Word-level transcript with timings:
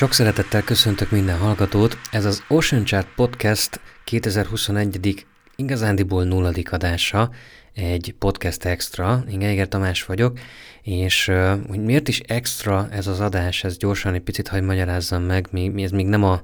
Sok 0.00 0.12
szeretettel 0.12 0.62
köszöntök 0.62 1.10
minden 1.10 1.38
hallgatót. 1.38 1.98
Ez 2.10 2.24
az 2.24 2.42
Ocean 2.48 2.84
Chart 2.84 3.08
Podcast 3.14 3.80
2021. 4.04 5.26
igazándiból 5.56 6.24
nulladik 6.24 6.72
adása, 6.72 7.30
egy 7.74 8.14
podcast 8.18 8.64
extra. 8.64 9.24
Én 9.30 9.38
Geiger 9.38 9.68
Tamás 9.68 10.04
vagyok, 10.04 10.38
és 10.82 11.32
hogy 11.68 11.82
miért 11.82 12.08
is 12.08 12.20
extra 12.20 12.88
ez 12.90 13.06
az 13.06 13.20
adás, 13.20 13.64
ez 13.64 13.76
gyorsan 13.76 14.14
egy 14.14 14.20
picit 14.20 14.48
hagy 14.48 14.62
magyarázzam 14.62 15.22
meg, 15.22 15.48
mi, 15.50 15.82
ez 15.82 15.90
még 15.90 16.06
nem 16.06 16.24
a 16.24 16.42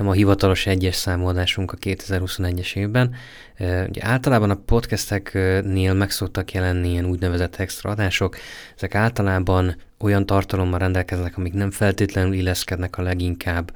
nem 0.00 0.08
a 0.08 0.12
hivatalos 0.12 0.66
egyes 0.66 0.94
számoldásunk 0.94 1.72
a 1.72 1.76
2021-es 1.76 2.76
évben. 2.76 3.14
Ugye 3.58 4.04
általában 4.04 4.50
a 4.50 4.62
podcasteknél 4.66 5.94
meg 5.94 6.10
szoktak 6.10 6.52
jelenni 6.52 6.88
ilyen 6.88 7.04
úgynevezett 7.04 7.56
extra 7.56 7.90
adások. 7.90 8.36
Ezek 8.76 8.94
általában 8.94 9.76
olyan 9.98 10.26
tartalommal 10.26 10.78
rendelkeznek, 10.78 11.36
amik 11.36 11.52
nem 11.52 11.70
feltétlenül 11.70 12.32
illeszkednek 12.32 12.98
a 12.98 13.02
leginkább 13.02 13.72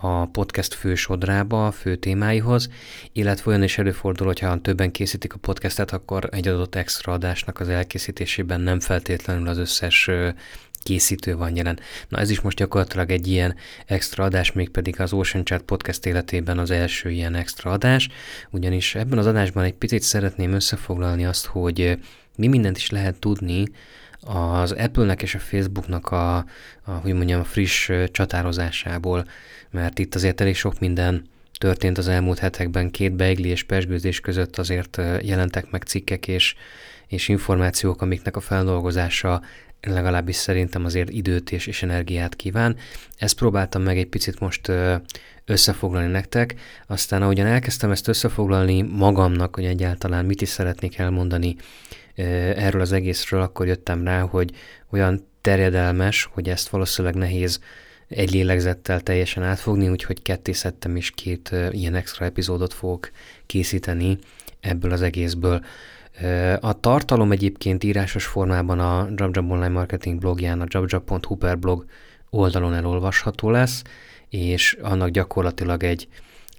a 0.00 0.26
podcast 0.26 0.74
fő 0.74 0.94
sodrába, 0.94 1.66
a 1.66 1.70
fő 1.70 1.96
témáihoz, 1.96 2.68
illetve 3.12 3.50
olyan 3.50 3.62
is 3.62 3.78
előfordul, 3.78 4.26
hogyha 4.26 4.60
többen 4.60 4.90
készítik 4.90 5.34
a 5.34 5.38
podcastet, 5.38 5.92
akkor 5.92 6.28
egy 6.32 6.48
adott 6.48 6.74
extra 6.74 7.12
adásnak 7.12 7.60
az 7.60 7.68
elkészítésében 7.68 8.60
nem 8.60 8.80
feltétlenül 8.80 9.48
az 9.48 9.58
összes 9.58 10.10
készítő 10.82 11.36
van 11.36 11.56
jelen. 11.56 11.78
Na 12.08 12.18
ez 12.18 12.30
is 12.30 12.40
most 12.40 12.56
gyakorlatilag 12.56 13.10
egy 13.10 13.26
ilyen 13.26 13.54
extra 13.86 14.24
adás, 14.24 14.52
mégpedig 14.52 15.00
az 15.00 15.12
Ocean 15.12 15.44
Chat 15.44 15.62
podcast 15.62 16.06
életében 16.06 16.58
az 16.58 16.70
első 16.70 17.10
ilyen 17.10 17.34
extra 17.34 17.70
adás, 17.70 18.08
ugyanis 18.50 18.94
ebben 18.94 19.18
az 19.18 19.26
adásban 19.26 19.64
egy 19.64 19.74
picit 19.74 20.02
szeretném 20.02 20.52
összefoglalni 20.52 21.24
azt, 21.24 21.46
hogy 21.46 21.98
mi 22.36 22.46
mindent 22.46 22.76
is 22.76 22.90
lehet 22.90 23.18
tudni 23.18 23.64
az 24.24 24.72
Apple-nek 24.72 25.22
és 25.22 25.34
a 25.34 25.38
Facebooknak 25.38 26.10
a, 26.10 26.36
a, 26.36 26.90
hogy 26.90 27.14
mondjam, 27.14 27.40
a 27.40 27.44
friss 27.44 27.90
csatározásából, 28.10 29.26
mert 29.70 29.98
itt 29.98 30.14
azért 30.14 30.40
elég 30.40 30.56
sok 30.56 30.78
minden 30.78 31.24
történt 31.58 31.98
az 31.98 32.08
elmúlt 32.08 32.38
hetekben, 32.38 32.90
két 32.90 33.12
beigli 33.12 33.48
és 33.48 33.62
pesgőzés 33.62 34.20
között 34.20 34.58
azért 34.58 35.00
jelentek 35.22 35.70
meg 35.70 35.82
cikkek 35.82 36.28
és, 36.28 36.54
és 37.06 37.28
információk, 37.28 38.02
amiknek 38.02 38.36
a 38.36 38.40
feldolgozása 38.40 39.42
legalábbis 39.80 40.36
szerintem 40.36 40.84
azért 40.84 41.10
időt 41.10 41.52
és, 41.52 41.66
és 41.66 41.82
energiát 41.82 42.36
kíván. 42.36 42.76
Ezt 43.16 43.36
próbáltam 43.36 43.82
meg 43.82 43.98
egy 43.98 44.06
picit 44.06 44.40
most 44.40 44.72
összefoglalni 45.44 46.10
nektek, 46.10 46.54
aztán 46.86 47.22
ahogyan 47.22 47.46
elkezdtem 47.46 47.90
ezt 47.90 48.08
összefoglalni 48.08 48.82
magamnak, 48.82 49.54
hogy 49.54 49.64
egyáltalán 49.64 50.24
mit 50.24 50.42
is 50.42 50.48
szeretnék 50.48 50.98
elmondani 50.98 51.56
erről 52.14 52.80
az 52.80 52.92
egészről, 52.92 53.40
akkor 53.40 53.66
jöttem 53.66 54.04
rá, 54.04 54.20
hogy 54.20 54.50
olyan 54.90 55.26
terjedelmes, 55.40 56.28
hogy 56.32 56.48
ezt 56.48 56.68
valószínűleg 56.68 57.16
nehéz 57.16 57.60
egy 58.08 58.30
lélegzettel 58.30 59.00
teljesen 59.00 59.42
átfogni, 59.42 59.88
úgyhogy 59.88 60.22
ketté 60.22 60.52
szedtem 60.52 60.96
is 60.96 61.10
két 61.10 61.54
ilyen 61.70 61.94
extra 61.94 62.24
epizódot 62.24 62.72
fogok 62.72 63.10
készíteni 63.46 64.18
ebből 64.60 64.92
az 64.92 65.02
egészből. 65.02 65.64
A 66.60 66.80
tartalom 66.80 67.32
egyébként 67.32 67.84
írásos 67.84 68.26
formában 68.26 68.78
a 68.78 69.08
JobJob 69.16 69.50
Online 69.50 69.68
Marketing 69.68 70.18
blogján, 70.18 70.60
a 70.60 70.66
jobjob.hu 70.68 71.36
per 71.36 71.58
blog 71.58 71.84
oldalon 72.30 72.74
elolvasható 72.74 73.50
lesz, 73.50 73.82
és 74.28 74.78
annak 74.82 75.08
gyakorlatilag 75.08 75.82
egy, 75.82 76.08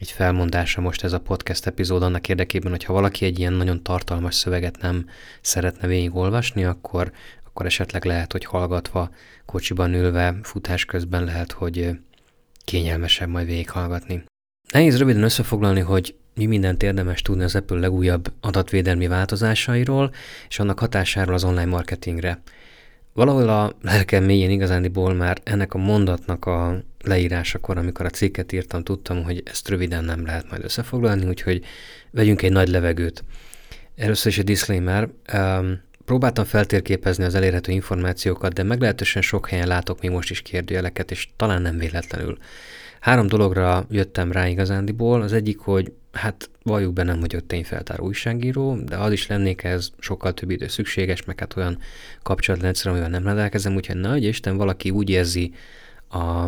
egy 0.03 0.11
felmondása 0.11 0.81
most 0.81 1.03
ez 1.03 1.13
a 1.13 1.19
podcast 1.19 1.65
epizód 1.65 2.03
annak 2.03 2.29
érdekében, 2.29 2.71
hogyha 2.71 2.93
valaki 2.93 3.25
egy 3.25 3.39
ilyen 3.39 3.53
nagyon 3.53 3.83
tartalmas 3.83 4.35
szöveget 4.35 4.81
nem 4.81 5.05
szeretne 5.41 5.87
végigolvasni, 5.87 6.63
akkor, 6.63 7.11
akkor 7.43 7.65
esetleg 7.65 8.05
lehet, 8.05 8.31
hogy 8.31 8.45
hallgatva, 8.45 9.09
kocsiban 9.45 9.93
ülve, 9.93 10.35
futás 10.41 10.85
közben 10.85 11.23
lehet, 11.23 11.51
hogy 11.51 11.89
kényelmesebb 12.65 13.29
majd 13.29 13.45
végighallgatni. 13.45 14.23
Nehéz 14.71 14.97
röviden 14.97 15.23
összefoglalni, 15.23 15.79
hogy 15.79 16.15
mi 16.35 16.45
mindent 16.45 16.83
érdemes 16.83 17.21
tudni 17.21 17.43
az 17.43 17.55
Apple 17.55 17.79
legújabb 17.79 18.33
adatvédelmi 18.41 19.07
változásairól 19.07 20.11
és 20.49 20.59
annak 20.59 20.79
hatásáról 20.79 21.33
az 21.33 21.43
online 21.43 21.65
marketingre. 21.65 22.41
Valahol 23.13 23.49
a 23.49 23.73
lelkem 23.81 24.23
mélyén 24.23 24.49
igazándiból 24.49 25.13
már 25.13 25.41
ennek 25.43 25.73
a 25.73 25.77
mondatnak 25.77 26.45
a 26.45 26.83
leírásakor, 27.03 27.77
amikor 27.77 28.05
a 28.05 28.09
cikket 28.09 28.51
írtam, 28.51 28.83
tudtam, 28.83 29.23
hogy 29.23 29.43
ezt 29.45 29.67
röviden 29.69 30.03
nem 30.03 30.25
lehet 30.25 30.49
majd 30.49 30.63
összefoglalni, 30.63 31.25
úgyhogy 31.25 31.63
vegyünk 32.11 32.41
egy 32.41 32.51
nagy 32.51 32.67
levegőt. 32.67 33.23
Először 33.95 34.31
is 34.31 34.37
egy 34.37 34.45
disclaimer. 34.45 35.09
Um, 35.33 35.81
próbáltam 36.05 36.45
feltérképezni 36.45 37.23
az 37.23 37.35
elérhető 37.35 37.71
információkat, 37.71 38.53
de 38.53 38.63
meglehetősen 38.63 39.21
sok 39.21 39.49
helyen 39.49 39.67
látok 39.67 40.01
még 40.01 40.11
most 40.11 40.29
is 40.29 40.41
kérdőjeleket, 40.41 41.11
és 41.11 41.27
talán 41.35 41.61
nem 41.61 41.77
véletlenül. 41.77 42.37
Három 42.99 43.27
dologra 43.27 43.85
jöttem 43.89 44.31
rá 44.31 44.47
igazándiból. 44.47 45.21
Az 45.21 45.33
egyik, 45.33 45.59
hogy 45.59 45.91
hát 46.11 46.49
valljuk 46.63 46.93
be 46.93 47.03
nem 47.03 47.19
vagyok 47.19 47.47
tényfeltáró 47.47 48.05
újságíró, 48.05 48.75
de 48.75 48.97
az 48.97 49.11
is 49.11 49.27
lennék 49.27 49.63
ez 49.63 49.89
sokkal 49.99 50.33
több 50.33 50.49
idő 50.49 50.67
szükséges, 50.67 51.23
meg 51.23 51.39
hát 51.39 51.55
olyan 51.55 51.77
kapcsolatrendszer, 52.21 52.91
amivel 52.91 53.09
nem 53.09 53.23
rendelkezem, 53.23 53.75
úgyhogy 53.75 53.95
nagy 53.95 54.23
Isten 54.23 54.57
valaki 54.57 54.89
úgy 54.89 55.09
érzi 55.09 55.53
a, 56.09 56.47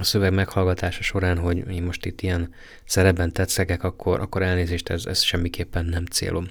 a 0.00 0.04
szöveg 0.04 0.32
meghallgatása 0.32 1.02
során, 1.02 1.38
hogy 1.38 1.70
én 1.70 1.82
most 1.82 2.06
itt 2.06 2.20
ilyen 2.20 2.54
szerepben 2.84 3.32
tetszegek, 3.32 3.82
akkor, 3.82 4.20
akkor 4.20 4.42
elnézést, 4.42 4.88
ez, 4.88 5.06
ez 5.06 5.22
semmiképpen 5.22 5.84
nem 5.84 6.04
célom. 6.04 6.48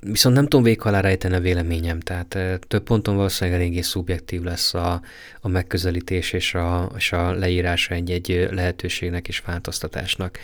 Viszont 0.00 0.34
nem 0.34 0.44
tudom 0.44 0.62
végig 0.62 0.84
alá 0.84 1.00
rejteni 1.00 1.34
a 1.34 1.40
véleményem, 1.40 2.00
tehát 2.00 2.38
több 2.68 2.82
ponton 2.82 3.16
valószínűleg 3.16 3.60
eléggé 3.60 3.80
szubjektív 3.80 4.42
lesz 4.42 4.74
a, 4.74 5.02
a 5.40 5.48
megközelítés 5.48 6.32
és 6.32 6.54
a, 6.54 6.92
és 6.96 7.12
a 7.12 7.32
leírása 7.32 7.94
egy-egy 7.94 8.48
lehetőségnek 8.50 9.28
és 9.28 9.40
változtatásnak. 9.40 10.38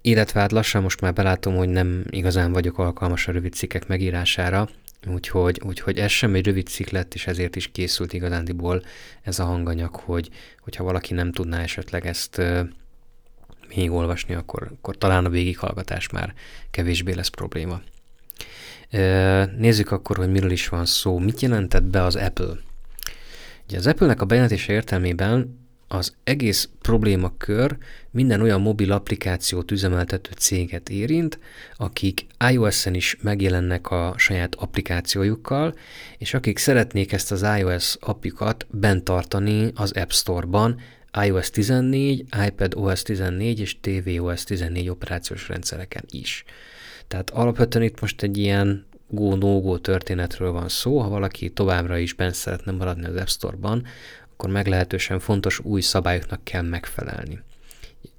Illetve 0.00 0.40
hát 0.40 0.52
lassan 0.52 0.82
most 0.82 1.00
már 1.00 1.12
belátom, 1.12 1.56
hogy 1.56 1.68
nem 1.68 2.04
igazán 2.10 2.52
vagyok 2.52 2.78
alkalmas 2.78 3.28
a 3.28 3.32
rövid 3.32 3.52
cikkek 3.52 3.86
megírására, 3.86 4.68
úgyhogy, 5.06 5.60
úgyhogy 5.64 5.98
ez 5.98 6.10
sem 6.10 6.34
egy 6.34 6.44
rövid 6.44 6.66
cikk 6.66 6.88
lett, 6.88 7.14
és 7.14 7.26
ezért 7.26 7.56
is 7.56 7.70
készült 7.72 8.12
igazándiból 8.12 8.82
ez 9.22 9.38
a 9.38 9.44
hanganyag, 9.44 9.94
hogy, 9.94 10.30
hogyha 10.60 10.84
valaki 10.84 11.14
nem 11.14 11.32
tudná 11.32 11.62
esetleg 11.62 12.06
ezt 12.06 12.42
még 13.74 13.90
olvasni, 13.90 14.34
akkor, 14.34 14.70
akkor 14.76 14.98
talán 14.98 15.24
a 15.24 15.28
végighallgatás 15.30 16.08
már 16.08 16.34
kevésbé 16.70 17.12
lesz 17.12 17.28
probléma. 17.28 17.80
Nézzük 19.56 19.90
akkor, 19.90 20.16
hogy 20.16 20.30
miről 20.30 20.50
is 20.50 20.68
van 20.68 20.86
szó. 20.86 21.18
Mit 21.18 21.40
jelentett 21.40 21.84
be 21.84 22.02
az 22.02 22.16
Apple? 22.16 22.54
Ugye 23.68 23.78
az 23.78 23.86
Apple-nek 23.86 24.20
a 24.20 24.24
bejelentése 24.24 24.72
értelmében 24.72 25.61
az 25.92 26.14
egész 26.24 26.68
problémakör 26.80 27.76
minden 28.10 28.40
olyan 28.40 28.60
mobil 28.60 28.92
applikációt 28.92 29.70
üzemeltető 29.70 30.30
céget 30.36 30.88
érint, 30.88 31.38
akik 31.76 32.26
iOS-en 32.50 32.94
is 32.94 33.16
megjelennek 33.20 33.90
a 33.90 34.14
saját 34.16 34.54
applikációjukkal, 34.54 35.74
és 36.18 36.34
akik 36.34 36.58
szeretnék 36.58 37.12
ezt 37.12 37.32
az 37.32 37.46
iOS 37.58 37.96
apjukat 38.00 38.66
bent 38.70 39.04
tartani 39.04 39.70
az 39.74 39.92
App 39.92 40.10
Store-ban, 40.10 40.80
iOS 41.24 41.50
14, 41.50 42.24
iPad 42.46 42.74
OS 42.76 43.02
14 43.02 43.60
és 43.60 43.76
tvOS 43.80 44.44
14 44.44 44.88
operációs 44.88 45.48
rendszereken 45.48 46.04
is. 46.10 46.44
Tehát 47.08 47.30
alapvetően 47.30 47.84
itt 47.84 48.00
most 48.00 48.22
egy 48.22 48.38
ilyen 48.38 48.86
go 49.08 49.34
no 49.34 49.78
történetről 49.78 50.52
van 50.52 50.68
szó, 50.68 50.98
ha 50.98 51.08
valaki 51.08 51.50
továbbra 51.50 51.98
is 51.98 52.12
bent 52.12 52.34
szeretne 52.34 52.72
maradni 52.72 53.04
az 53.04 53.16
App 53.16 53.26
Store-ban, 53.26 53.86
akkor 54.42 54.54
meglehetősen 54.54 55.18
fontos 55.18 55.58
új 55.58 55.80
szabályoknak 55.80 56.44
kell 56.44 56.62
megfelelni. 56.62 57.38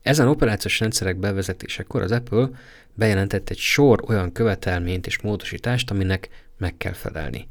Ezen 0.01 0.27
operációs 0.27 0.79
rendszerek 0.79 1.17
bevezetésekor 1.17 2.01
az 2.01 2.11
Apple 2.11 2.49
bejelentett 2.93 3.49
egy 3.49 3.57
sor 3.57 4.03
olyan 4.07 4.31
követelményt 4.31 5.07
és 5.07 5.21
módosítást, 5.21 5.91
aminek 5.91 6.29
meg 6.57 6.77
kell 6.77 6.91
felelni. 6.91 7.47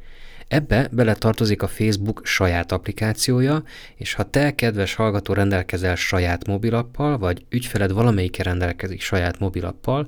Ebbe 0.49 0.89
bele 0.91 1.15
tartozik 1.15 1.63
a 1.63 1.69
Facebook 1.69 2.21
saját 2.25 2.73
applikációja, 2.73 3.63
és 3.97 4.15
ha 4.15 4.31
te, 4.31 4.55
kedves 4.55 4.95
hallgató, 4.95 5.33
rendelkezel 5.33 5.95
saját 5.95 6.47
mobilappal, 6.47 7.19
vagy 7.19 7.45
ügyfeled 7.49 7.93
valamelyike 7.93 8.43
rendelkezik 8.43 9.01
saját 9.01 9.39
mobilappal, 9.39 10.07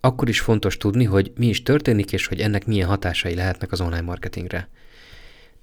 akkor 0.00 0.28
is 0.28 0.40
fontos 0.40 0.76
tudni, 0.76 1.04
hogy 1.04 1.32
mi 1.36 1.46
is 1.46 1.62
történik, 1.62 2.12
és 2.12 2.26
hogy 2.26 2.40
ennek 2.40 2.66
milyen 2.66 2.88
hatásai 2.88 3.34
lehetnek 3.34 3.72
az 3.72 3.80
online 3.80 4.00
marketingre. 4.00 4.68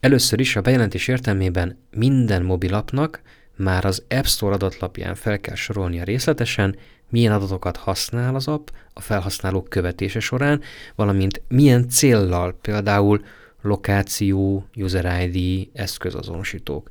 Először 0.06 0.40
is 0.40 0.56
a 0.56 0.62
bejelentés 0.62 1.08
értelmében 1.08 1.78
minden 1.92 2.44
mobilapnak 2.44 3.22
már 3.56 3.86
az 3.86 4.04
App 4.10 4.24
Store 4.24 4.54
adatlapján 4.54 5.16
fel 5.16 5.40
kell 5.40 5.56
sorolnia 5.56 6.04
részletesen, 6.04 6.76
milyen 7.10 7.34
adatokat 7.34 7.78
használ 7.78 8.36
az 8.36 8.48
app 8.48 8.68
a 8.94 9.02
felhasználók 9.02 9.70
követése 9.70 10.20
során, 10.20 10.62
valamint 10.96 11.42
milyen 11.48 11.90
céllal, 11.90 12.58
például 12.62 13.26
lokáció, 13.62 14.68
user 14.76 15.30
ID, 15.30 15.70
eszközazonosítók. 15.74 16.90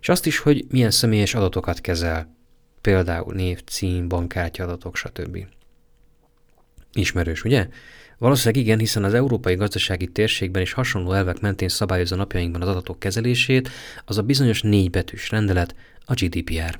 És 0.00 0.08
azt 0.08 0.26
is, 0.26 0.38
hogy 0.38 0.64
milyen 0.70 0.90
személyes 0.90 1.34
adatokat 1.34 1.80
kezel, 1.80 2.36
például 2.80 3.34
név, 3.34 3.62
cím, 3.64 4.08
bankkártya 4.08 4.64
adatok, 4.64 4.96
stb. 4.96 5.38
Ismerős, 6.92 7.44
ugye? 7.44 7.68
Valószínűleg 8.18 8.62
igen, 8.62 8.78
hiszen 8.78 9.04
az 9.04 9.14
európai 9.14 9.54
gazdasági 9.54 10.06
térségben 10.06 10.62
is 10.62 10.72
hasonló 10.72 11.12
elvek 11.12 11.40
mentén 11.40 11.68
szabályozza 11.68 12.16
napjainkban 12.16 12.62
az 12.62 12.68
adatok 12.68 12.98
kezelését, 12.98 13.68
az 14.04 14.18
a 14.18 14.22
bizonyos 14.22 14.62
négybetűs 14.62 15.30
rendelet, 15.30 15.74
a 16.04 16.14
GDPR. 16.14 16.78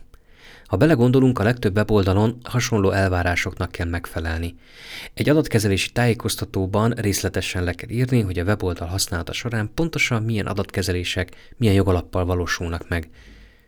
Ha 0.67 0.77
belegondolunk, 0.77 1.39
a 1.39 1.43
legtöbb 1.43 1.77
weboldalon 1.77 2.39
hasonló 2.43 2.91
elvárásoknak 2.91 3.71
kell 3.73 3.87
megfelelni. 3.87 4.55
Egy 5.15 5.29
adatkezelési 5.29 5.91
tájékoztatóban 5.91 6.91
részletesen 6.91 7.65
le 7.65 7.73
kell 7.73 7.91
írni, 7.91 8.21
hogy 8.21 8.39
a 8.39 8.45
weboldal 8.45 8.89
használata 8.89 9.33
során 9.33 9.71
pontosan 9.75 10.23
milyen 10.23 10.47
adatkezelések, 10.47 11.53
milyen 11.57 11.75
jogalappal 11.75 12.25
valósulnak 12.25 12.89
meg. 12.89 13.09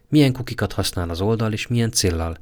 Milyen 0.09 0.33
kukikat 0.33 0.73
használ 0.73 1.11
az 1.11 1.21
oldal 1.21 1.53
és 1.53 1.67
milyen 1.67 1.91
céllal. 1.91 2.39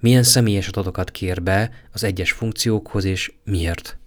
Milyen 0.00 0.22
személyes 0.22 0.68
adatokat 0.68 1.10
kér 1.10 1.42
be 1.42 1.70
az 1.92 2.04
egyes 2.04 2.32
funkciókhoz 2.32 3.04
és 3.04 3.32
miért. 3.44 3.98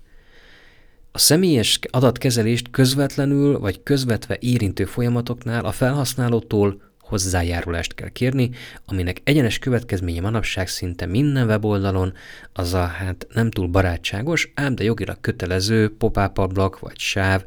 A 1.17 1.19
személyes 1.19 1.79
adatkezelést 1.89 2.69
közvetlenül 2.71 3.59
vagy 3.59 3.83
közvetve 3.83 4.37
érintő 4.39 4.85
folyamatoknál 4.85 5.65
a 5.65 5.71
felhasználótól 5.71 6.81
hozzájárulást 6.99 7.93
kell 7.93 8.09
kérni, 8.09 8.49
aminek 8.85 9.21
egyenes 9.23 9.59
következménye 9.59 10.21
manapság 10.21 10.67
szinte 10.67 11.05
minden 11.05 11.47
weboldalon, 11.47 12.13
az 12.53 12.73
a 12.73 12.85
hát 12.85 13.27
nem 13.33 13.51
túl 13.51 13.67
barátságos, 13.67 14.51
ám 14.55 14.75
de 14.75 14.83
jogilag 14.83 15.17
kötelező 15.21 15.95
pop-up 15.95 16.37
ablak 16.37 16.79
vagy 16.79 16.99
sáv, 16.99 17.43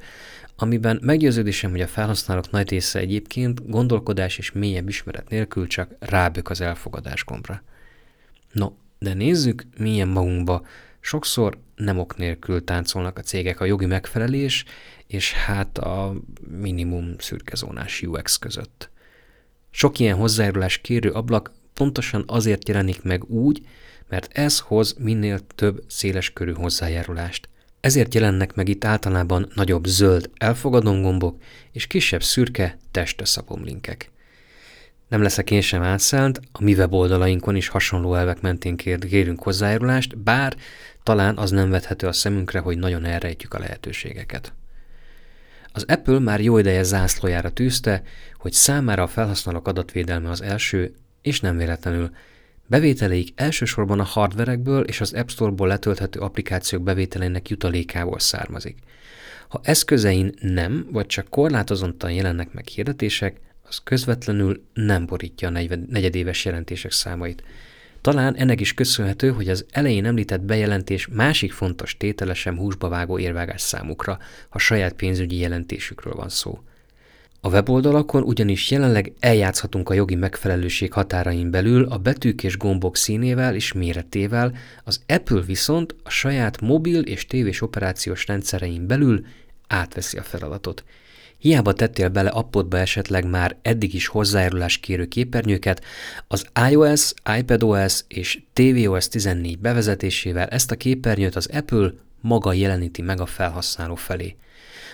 amiben 0.56 0.98
meggyőződésem, 1.02 1.70
hogy 1.70 1.80
a 1.80 1.86
felhasználók 1.86 2.50
nagy 2.50 2.70
része 2.70 2.98
egyébként 2.98 3.68
gondolkodás 3.68 4.38
és 4.38 4.52
mélyebb 4.52 4.88
ismeret 4.88 5.28
nélkül 5.28 5.66
csak 5.66 5.90
rábök 5.98 6.50
az 6.50 6.60
elfogadás 6.60 7.24
gombra. 7.24 7.62
No, 8.52 8.72
de 8.98 9.14
nézzük 9.14 9.64
milyen 9.78 10.08
magunkba. 10.08 10.62
Sokszor 11.00 11.58
nem 11.74 11.98
ok 11.98 12.16
nélkül 12.16 12.64
táncolnak 12.64 13.18
a 13.18 13.22
cégek 13.22 13.60
a 13.60 13.64
jogi 13.64 13.86
megfelelés 13.86 14.64
és 15.06 15.32
hát 15.32 15.78
a 15.78 16.14
minimum 16.60 17.14
szürkezónás 17.18 18.02
UX 18.02 18.36
között. 18.36 18.90
Sok 19.70 19.98
ilyen 19.98 20.16
hozzájárulás 20.16 20.78
kérő 20.78 21.10
ablak 21.10 21.52
pontosan 21.74 22.24
azért 22.26 22.68
jelenik 22.68 23.02
meg 23.02 23.24
úgy, 23.24 23.66
mert 24.08 24.28
ez 24.32 24.58
hoz 24.58 24.94
minél 24.98 25.40
több 25.54 25.84
széles 25.86 26.32
körű 26.32 26.52
hozzájárulást. 26.52 27.48
Ezért 27.80 28.14
jelennek 28.14 28.54
meg 28.54 28.68
itt 28.68 28.84
általában 28.84 29.50
nagyobb 29.54 29.84
zöld 29.84 30.30
elfogadom 30.36 31.02
gombok 31.02 31.42
és 31.72 31.86
kisebb 31.86 32.22
szürke 32.22 32.78
testre 32.90 33.24
linkek. 33.62 34.10
Nem 35.10 35.22
leszek 35.22 35.50
én 35.50 35.60
sem 35.60 35.82
átszánt, 35.82 36.40
a 36.52 36.62
mi 36.62 36.74
weboldalainkon 36.74 37.56
is 37.56 37.68
hasonló 37.68 38.14
elvek 38.14 38.40
mentén 38.40 38.76
kérünk 38.76 39.42
hozzájárulást, 39.42 40.18
bár 40.18 40.56
talán 41.02 41.36
az 41.36 41.50
nem 41.50 41.70
vethető 41.70 42.06
a 42.06 42.12
szemünkre, 42.12 42.58
hogy 42.58 42.78
nagyon 42.78 43.04
elrejtjük 43.04 43.54
a 43.54 43.58
lehetőségeket. 43.58 44.52
Az 45.72 45.84
Apple 45.88 46.18
már 46.18 46.40
jó 46.40 46.58
ideje 46.58 46.82
zászlójára 46.82 47.50
tűzte, 47.50 48.02
hogy 48.38 48.52
számára 48.52 49.02
a 49.02 49.06
felhasználók 49.06 49.68
adatvédelme 49.68 50.30
az 50.30 50.42
első, 50.42 50.94
és 51.22 51.40
nem 51.40 51.56
véletlenül. 51.56 52.10
Bevételeik 52.66 53.32
elsősorban 53.34 54.00
a 54.00 54.04
hardverekből 54.04 54.84
és 54.84 55.00
az 55.00 55.12
App 55.12 55.28
Store-ból 55.28 55.68
letölthető 55.68 56.20
applikációk 56.20 56.82
bevételeinek 56.82 57.48
jutalékából 57.48 58.18
származik. 58.18 58.78
Ha 59.48 59.60
eszközein 59.62 60.34
nem, 60.40 60.86
vagy 60.92 61.06
csak 61.06 61.28
korlátozottan 61.28 62.12
jelennek 62.12 62.52
meg 62.52 62.66
hirdetések, 62.66 63.40
az 63.70 63.80
közvetlenül 63.84 64.62
nem 64.74 65.06
borítja 65.06 65.48
a 65.48 65.50
negyedéves 65.88 66.44
jelentések 66.44 66.92
számait. 66.92 67.42
Talán 68.00 68.36
ennek 68.36 68.60
is 68.60 68.74
köszönhető, 68.74 69.30
hogy 69.30 69.48
az 69.48 69.66
elején 69.70 70.04
említett 70.04 70.40
bejelentés 70.40 71.08
másik 71.08 71.52
fontos 71.52 71.96
tétele 71.96 72.34
sem 72.34 72.56
húsba 72.56 72.88
vágó 72.88 73.18
érvágás 73.18 73.60
számukra, 73.60 74.18
ha 74.48 74.58
saját 74.58 74.92
pénzügyi 74.92 75.36
jelentésükről 75.36 76.14
van 76.14 76.28
szó. 76.28 76.60
A 77.40 77.48
weboldalakon 77.48 78.22
ugyanis 78.22 78.70
jelenleg 78.70 79.12
eljátszhatunk 79.20 79.88
a 79.88 79.94
jogi 79.94 80.14
megfelelőség 80.14 80.92
határain 80.92 81.50
belül 81.50 81.84
a 81.84 81.98
betűk 81.98 82.44
és 82.44 82.56
gombok 82.56 82.96
színével 82.96 83.54
és 83.54 83.72
méretével, 83.72 84.52
az 84.84 85.02
Apple 85.06 85.40
viszont 85.40 85.94
a 86.02 86.10
saját 86.10 86.60
mobil 86.60 87.00
és 87.00 87.26
tévés 87.26 87.62
operációs 87.62 88.26
rendszerein 88.26 88.86
belül 88.86 89.26
átveszi 89.66 90.18
a 90.18 90.22
feladatot. 90.22 90.84
Hiába 91.40 91.72
tettél 91.72 92.08
bele 92.08 92.30
appodba 92.30 92.78
esetleg 92.78 93.24
már 93.24 93.56
eddig 93.62 93.94
is 93.94 94.06
hozzájárulás 94.06 94.78
kérő 94.78 95.06
képernyőket, 95.06 95.84
az 96.28 96.46
iOS, 96.70 97.12
iPadOS 97.38 98.00
és 98.08 98.42
tvOS 98.52 99.08
14 99.08 99.58
bevezetésével 99.58 100.46
ezt 100.48 100.70
a 100.70 100.76
képernyőt 100.76 101.36
az 101.36 101.48
Apple 101.52 101.92
maga 102.20 102.52
jeleníti 102.52 103.02
meg 103.02 103.20
a 103.20 103.26
felhasználó 103.26 103.94
felé. 103.94 104.36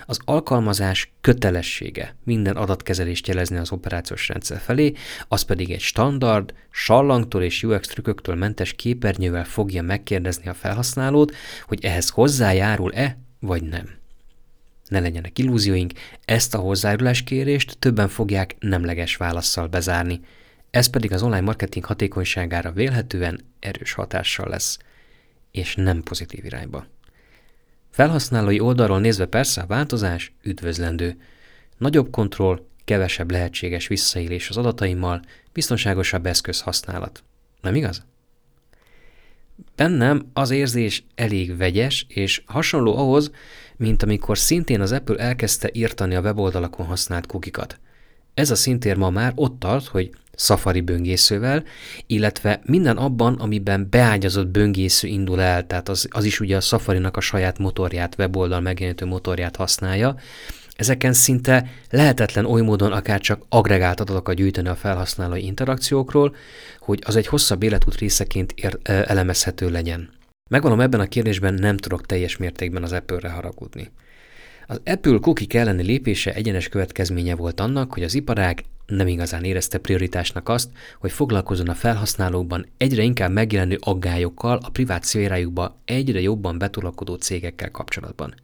Az 0.06 0.18
alkalmazás 0.24 1.12
kötelessége 1.20 2.16
minden 2.24 2.56
adatkezelést 2.56 3.26
jelezni 3.26 3.56
az 3.56 3.72
operációs 3.72 4.28
rendszer 4.28 4.58
felé, 4.58 4.92
az 5.28 5.42
pedig 5.42 5.70
egy 5.70 5.80
standard, 5.80 6.54
sallangtól 6.70 7.42
és 7.42 7.62
UX 7.62 7.88
trükköktől 7.88 8.34
mentes 8.34 8.72
képernyővel 8.72 9.44
fogja 9.44 9.82
megkérdezni 9.82 10.48
a 10.48 10.54
felhasználót, 10.54 11.34
hogy 11.66 11.84
ehhez 11.84 12.08
hozzájárul-e 12.08 13.18
vagy 13.40 13.62
nem. 13.62 14.04
Ne 14.88 15.00
legyenek 15.00 15.38
illúzióink, 15.38 15.92
ezt 16.24 16.54
a 16.54 16.58
hozzájáruláskérést 16.58 17.78
többen 17.78 18.08
fogják 18.08 18.56
nemleges 18.58 19.16
válaszsal 19.16 19.66
bezárni. 19.66 20.20
Ez 20.70 20.86
pedig 20.86 21.12
az 21.12 21.22
online 21.22 21.40
marketing 21.40 21.84
hatékonyságára 21.84 22.72
vélhetően 22.72 23.40
erős 23.60 23.92
hatással 23.92 24.48
lesz, 24.48 24.78
és 25.50 25.74
nem 25.74 26.02
pozitív 26.02 26.44
irányba. 26.44 26.86
Felhasználói 27.90 28.60
oldalról 28.60 29.00
nézve 29.00 29.26
persze 29.26 29.60
a 29.60 29.66
változás 29.66 30.32
üdvözlendő. 30.42 31.16
Nagyobb 31.76 32.10
kontroll, 32.10 32.66
kevesebb 32.84 33.30
lehetséges 33.30 33.86
visszaélés 33.86 34.48
az 34.48 34.56
adataimmal, 34.56 35.22
biztonságosabb 35.52 36.26
eszközhasználat. 36.26 37.22
Nem 37.60 37.74
igaz? 37.74 38.04
Bennem 39.76 40.30
az 40.32 40.50
érzés 40.50 41.04
elég 41.14 41.56
vegyes, 41.56 42.06
és 42.08 42.42
hasonló 42.46 42.96
ahhoz, 42.96 43.30
mint 43.76 44.02
amikor 44.02 44.38
szintén 44.38 44.80
az 44.80 44.92
Apple 44.92 45.16
elkezdte 45.16 45.70
írtani 45.72 46.14
a 46.14 46.20
weboldalakon 46.20 46.86
használt 46.86 47.26
kukikat. 47.26 47.78
Ez 48.34 48.50
a 48.50 48.54
szintér 48.54 48.96
ma 48.96 49.10
már 49.10 49.32
ott 49.34 49.58
tart, 49.58 49.86
hogy 49.86 50.10
Safari 50.34 50.80
böngészővel, 50.80 51.64
illetve 52.06 52.60
minden 52.64 52.96
abban, 52.96 53.34
amiben 53.34 53.86
beágyazott 53.90 54.46
böngésző 54.46 55.08
indul 55.08 55.40
el, 55.40 55.66
tehát 55.66 55.88
az, 55.88 56.08
az 56.10 56.24
is 56.24 56.40
ugye 56.40 56.56
a 56.56 56.60
Safari-nak 56.60 57.16
a 57.16 57.20
saját 57.20 57.58
motorját, 57.58 58.14
weboldal 58.18 58.60
megjelenítő 58.60 59.06
motorját 59.06 59.56
használja, 59.56 60.16
Ezeken 60.76 61.12
szinte 61.12 61.70
lehetetlen 61.90 62.44
oly 62.44 62.60
módon 62.60 62.92
akár 62.92 63.20
csak 63.20 63.42
agregált 63.48 64.00
adatokat 64.00 64.34
gyűjteni 64.34 64.68
a 64.68 64.74
felhasználói 64.74 65.44
interakciókról, 65.44 66.34
hogy 66.80 67.02
az 67.06 67.16
egy 67.16 67.26
hosszabb 67.26 67.62
életút 67.62 67.98
részeként 67.98 68.52
ér, 68.52 68.78
elemezhető 68.82 69.70
legyen. 69.70 70.15
Megvalom 70.48 70.80
ebben 70.80 71.00
a 71.00 71.06
kérdésben 71.06 71.54
nem 71.54 71.76
tudok 71.76 72.06
teljes 72.06 72.36
mértékben 72.36 72.82
az 72.82 72.92
Apple-re 72.92 73.30
haragudni. 73.30 73.90
Az 74.66 74.80
Apple 74.84 75.18
cookie 75.18 75.60
elleni 75.60 75.82
lépése 75.82 76.34
egyenes 76.34 76.68
következménye 76.68 77.34
volt 77.34 77.60
annak, 77.60 77.92
hogy 77.92 78.02
az 78.02 78.14
iparág 78.14 78.64
nem 78.86 79.06
igazán 79.06 79.44
érezte 79.44 79.78
prioritásnak 79.78 80.48
azt, 80.48 80.70
hogy 80.98 81.12
foglalkozzon 81.12 81.68
a 81.68 81.74
felhasználókban 81.74 82.66
egyre 82.76 83.02
inkább 83.02 83.32
megjelenő 83.32 83.78
aggályokkal 83.80 84.58
a 84.62 84.70
privát 84.70 85.04
szférájukba 85.04 85.76
egyre 85.84 86.20
jobban 86.20 86.58
betolakodó 86.58 87.14
cégekkel 87.14 87.70
kapcsolatban. 87.70 88.34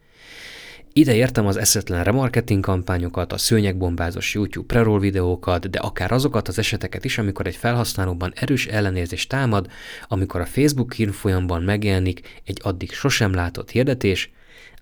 Ide 0.94 1.14
értem 1.14 1.46
az 1.46 1.56
eszetlen 1.56 2.04
remarketing 2.04 2.64
kampányokat, 2.64 3.32
a 3.32 3.38
szőnyegbombázos 3.38 4.34
YouTube 4.34 4.66
preroll 4.66 5.00
videókat, 5.00 5.70
de 5.70 5.78
akár 5.78 6.12
azokat 6.12 6.48
az 6.48 6.58
eseteket 6.58 7.04
is, 7.04 7.18
amikor 7.18 7.46
egy 7.46 7.56
felhasználóban 7.56 8.32
erős 8.34 8.66
ellenérzés 8.66 9.26
támad, 9.26 9.70
amikor 10.08 10.40
a 10.40 10.46
Facebook 10.46 10.92
hírfolyamban 10.92 11.62
megjelenik 11.62 12.40
egy 12.44 12.60
addig 12.62 12.92
sosem 12.92 13.34
látott 13.34 13.70
hirdetés, 13.70 14.30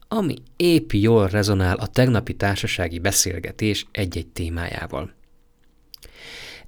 ami 0.08 0.36
épp 0.56 0.92
jól 0.92 1.28
rezonál 1.28 1.76
a 1.76 1.86
tegnapi 1.86 2.34
társasági 2.34 2.98
beszélgetés 2.98 3.86
egy-egy 3.92 4.26
témájával. 4.26 5.19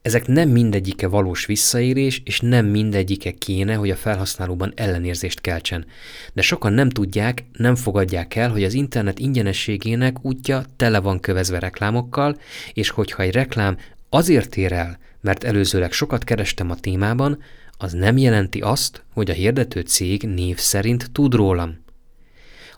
Ezek 0.02 0.26
nem 0.26 0.48
mindegyike 0.48 1.06
valós 1.06 1.46
visszaérés, 1.46 2.22
és 2.24 2.40
nem 2.40 2.66
mindegyike 2.66 3.30
kéne, 3.30 3.74
hogy 3.74 3.90
a 3.90 3.96
felhasználóban 3.96 4.72
ellenérzést 4.76 5.40
keltsen. 5.40 5.86
De 6.32 6.42
sokan 6.42 6.72
nem 6.72 6.88
tudják, 6.88 7.44
nem 7.52 7.74
fogadják 7.74 8.34
el, 8.34 8.50
hogy 8.50 8.64
az 8.64 8.72
internet 8.72 9.18
ingyenességének 9.18 10.24
útja 10.24 10.64
tele 10.76 11.00
van 11.00 11.20
kövezve 11.20 11.58
reklámokkal, 11.58 12.38
és 12.72 12.90
hogyha 12.90 13.22
egy 13.22 13.32
reklám 13.32 13.76
azért 14.08 14.56
ér 14.56 14.72
el, 14.72 14.98
mert 15.20 15.44
előzőleg 15.44 15.92
sokat 15.92 16.24
kerestem 16.24 16.70
a 16.70 16.76
témában, 16.76 17.42
az 17.78 17.92
nem 17.92 18.16
jelenti 18.16 18.60
azt, 18.60 19.02
hogy 19.12 19.30
a 19.30 19.34
hirdető 19.34 19.80
cég 19.80 20.22
név 20.22 20.58
szerint 20.58 21.10
tud 21.12 21.34
rólam. 21.34 21.80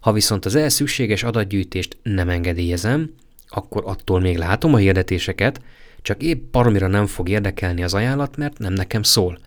Ha 0.00 0.12
viszont 0.12 0.44
az 0.44 0.54
ehhez 0.54 0.74
szükséges 0.74 1.22
adatgyűjtést 1.22 1.96
nem 2.02 2.28
engedélyezem, 2.28 3.14
akkor 3.48 3.82
attól 3.86 4.20
még 4.20 4.36
látom 4.36 4.74
a 4.74 4.78
hirdetéseket, 4.78 5.60
csak 6.04 6.22
épp 6.22 6.52
baromira 6.52 6.86
nem 6.86 7.06
fog 7.06 7.28
érdekelni 7.28 7.82
az 7.82 7.94
ajánlat, 7.94 8.36
mert 8.36 8.58
nem 8.58 8.72
nekem 8.72 9.02
szól. 9.02 9.38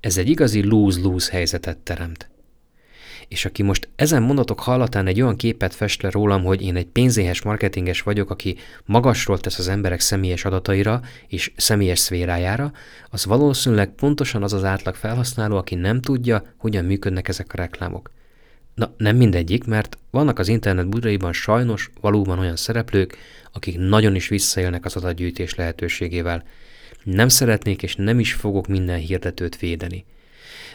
Ez 0.00 0.16
egy 0.16 0.28
igazi 0.28 0.62
lose-lose 0.62 1.32
helyzetet 1.32 1.78
teremt. 1.78 2.30
és 3.28 3.44
aki 3.44 3.62
most 3.62 3.88
ezen 3.96 4.22
mondatok 4.22 4.60
hallatán 4.60 5.06
egy 5.06 5.20
olyan 5.20 5.36
képet 5.36 5.74
fest 5.74 6.02
le 6.02 6.10
rólam, 6.10 6.44
hogy 6.44 6.62
én 6.62 6.76
egy 6.76 6.86
pénzéhes 6.86 7.42
marketinges 7.42 8.02
vagyok, 8.02 8.30
aki 8.30 8.56
magasról 8.84 9.38
tesz 9.38 9.58
az 9.58 9.68
emberek 9.68 10.00
személyes 10.00 10.44
adataira 10.44 11.00
és 11.26 11.52
személyes 11.56 11.98
szférájára, 11.98 12.72
az 13.10 13.24
valószínűleg 13.24 13.88
pontosan 13.88 14.42
az 14.42 14.52
az 14.52 14.64
átlag 14.64 14.94
felhasználó, 14.94 15.56
aki 15.56 15.74
nem 15.74 16.00
tudja, 16.00 16.54
hogyan 16.56 16.84
működnek 16.84 17.28
ezek 17.28 17.52
a 17.52 17.56
reklámok. 17.56 18.10
Na, 18.74 18.94
nem 18.96 19.16
mindegyik, 19.16 19.64
mert 19.64 19.98
vannak 20.10 20.38
az 20.38 20.48
internet 20.48 20.88
budraiban 20.88 21.32
sajnos 21.32 21.90
valóban 22.00 22.38
olyan 22.38 22.56
szereplők, 22.56 23.16
akik 23.52 23.78
nagyon 23.78 24.14
is 24.14 24.28
visszaélnek 24.28 24.84
az 24.84 24.96
adatgyűjtés 24.96 25.54
lehetőségével. 25.54 26.44
Nem 27.04 27.28
szeretnék 27.28 27.82
és 27.82 27.96
nem 27.96 28.18
is 28.18 28.32
fogok 28.32 28.66
minden 28.66 28.98
hirdetőt 28.98 29.58
védeni. 29.58 30.04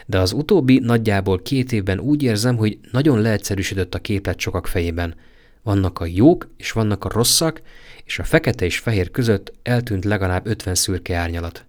De 0.06 0.18
az 0.18 0.32
utóbbi 0.32 0.78
nagyjából 0.78 1.42
két 1.42 1.72
évben 1.72 1.98
úgy 2.00 2.22
érzem, 2.22 2.56
hogy 2.56 2.78
nagyon 2.92 3.20
leegyszerűsödött 3.20 3.94
a 3.94 3.98
képlet 3.98 4.38
sokak 4.38 4.66
fejében. 4.66 5.14
Vannak 5.62 5.98
a 5.98 6.06
jók 6.06 6.48
és 6.56 6.72
vannak 6.72 7.04
a 7.04 7.08
rosszak, 7.08 7.62
és 8.04 8.18
a 8.18 8.24
fekete 8.24 8.64
és 8.64 8.78
fehér 8.78 9.10
között 9.10 9.52
eltűnt 9.62 10.04
legalább 10.04 10.46
50 10.46 10.74
szürke 10.74 11.16
árnyalat. 11.16 11.67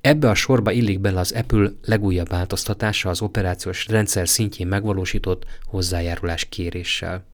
Ebbe 0.00 0.28
a 0.28 0.34
sorba 0.34 0.70
illik 0.70 1.00
bele 1.00 1.20
az 1.20 1.32
Apple 1.32 1.70
legújabb 1.82 2.28
változtatása 2.28 3.08
az 3.08 3.22
operációs 3.22 3.86
rendszer 3.86 4.28
szintjén 4.28 4.66
megvalósított 4.66 5.44
hozzájárulás 5.64 6.44
kéréssel. 6.44 7.26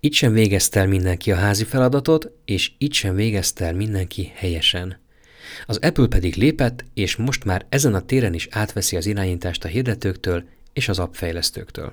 Itt 0.00 0.12
sem 0.12 0.32
végezte 0.32 0.80
el 0.80 0.86
mindenki 0.86 1.32
a 1.32 1.36
házi 1.36 1.64
feladatot, 1.64 2.30
és 2.44 2.72
itt 2.78 2.92
sem 2.92 3.14
végezte 3.14 3.64
el 3.64 3.74
mindenki 3.74 4.32
helyesen. 4.34 5.00
Az 5.66 5.78
Apple 5.82 6.06
pedig 6.06 6.34
lépett, 6.34 6.84
és 6.94 7.16
most 7.16 7.44
már 7.44 7.66
ezen 7.68 7.94
a 7.94 8.00
téren 8.00 8.34
is 8.34 8.48
átveszi 8.50 8.96
az 8.96 9.06
irányítást 9.06 9.64
a 9.64 9.68
hirdetőktől 9.68 10.44
és 10.72 10.88
az 10.88 10.98
appfejlesztőktől. 10.98 11.92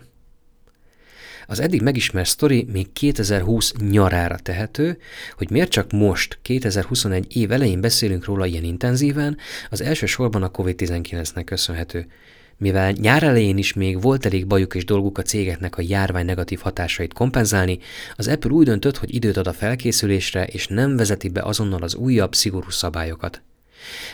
Az 1.48 1.60
eddig 1.60 1.82
megismert 1.82 2.30
sztori 2.30 2.68
még 2.72 2.94
2020 2.94 3.74
nyarára 3.74 4.38
tehető, 4.38 4.98
hogy 5.38 5.50
miért 5.50 5.70
csak 5.70 5.92
most, 5.92 6.40
2021 6.42 7.36
év 7.36 7.52
elején 7.52 7.82
beszélünk 7.82 8.26
róla 8.26 8.46
ilyen 8.46 8.64
intenzíven, 8.64 9.38
az 9.70 9.82
elsősorban 9.82 10.44
a 10.44 10.52
COVID-19-nek 10.52 11.44
köszönhető. 11.46 12.08
Mivel 12.58 12.92
nyár 12.92 13.24
elején 13.24 13.58
is 13.58 13.74
még 13.74 14.02
volt 14.02 14.26
elég 14.26 14.48
bajuk 14.48 14.76
és 14.76 14.86
dolguk 14.86 15.18
a 15.18 15.22
cégeknek 15.22 15.78
a 15.78 15.82
járvány 15.82 16.26
negatív 16.26 16.60
hatásait 16.60 17.14
kompenzálni, 17.14 17.80
az 18.16 18.28
Apple 18.28 18.52
úgy 18.52 18.66
döntött, 18.66 18.98
hogy 18.98 19.14
időt 19.14 19.38
ad 19.38 19.48
a 19.48 19.54
felkészülésre, 19.54 20.46
és 20.46 20.68
nem 20.68 20.96
vezeti 20.96 21.30
be 21.30 21.42
azonnal 21.42 21.84
az 21.84 21.96
újabb, 21.96 22.36
szigorú 22.36 22.70
szabályokat. 22.70 23.42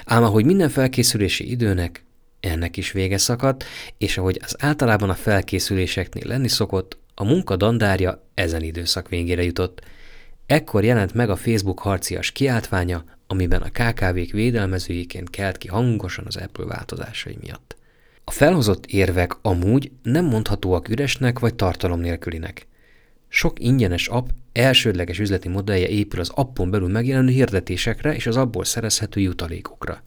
Ám 0.06 0.24
ahogy 0.24 0.46
minden 0.46 0.70
felkészülési 0.70 1.50
időnek, 1.50 2.04
ennek 2.40 2.78
is 2.78 2.92
vége 2.92 3.18
szakadt, 3.18 3.64
és 3.98 4.18
ahogy 4.18 4.40
az 4.44 4.56
általában 4.60 5.10
a 5.10 5.16
felkészüléseknél 5.16 6.28
lenni 6.28 6.48
szokott, 6.48 6.98
a 7.22 7.24
munka 7.24 7.56
dandárja 7.56 8.24
ezen 8.34 8.64
időszak 8.64 9.10
végére 9.10 9.44
jutott. 9.44 9.82
Ekkor 10.46 10.84
jelent 10.84 11.14
meg 11.14 11.30
a 11.30 11.36
Facebook 11.36 11.80
harcias 11.80 12.32
kiáltványa, 12.32 13.04
amiben 13.28 13.62
a 13.62 13.70
KKV-k 13.70 14.32
védelmezőiként 14.32 15.30
kelt 15.30 15.58
ki 15.58 15.68
hangosan 15.68 16.26
az 16.28 16.36
Apple 16.36 16.66
változásai 16.66 17.38
miatt. 17.42 17.78
A 18.24 18.32
felhozott 18.32 18.86
érvek 18.86 19.34
amúgy 19.42 19.92
nem 20.04 20.26
mondhatóak 20.26 20.90
üresnek 20.90 21.40
vagy 21.40 21.56
tartalom 21.56 22.00
nélkülinek. 22.00 22.68
Sok 23.28 23.60
ingyenes 23.60 24.08
app 24.08 24.28
elsődleges 24.54 25.20
üzleti 25.20 25.48
modellje 25.48 25.88
épül 25.88 26.20
az 26.20 26.32
appon 26.34 26.70
belül 26.70 26.88
megjelenő 26.88 27.32
hirdetésekre 27.32 28.16
és 28.16 28.28
az 28.28 28.38
abból 28.38 28.64
szerezhető 28.64 29.20
jutalékokra. 29.20 30.04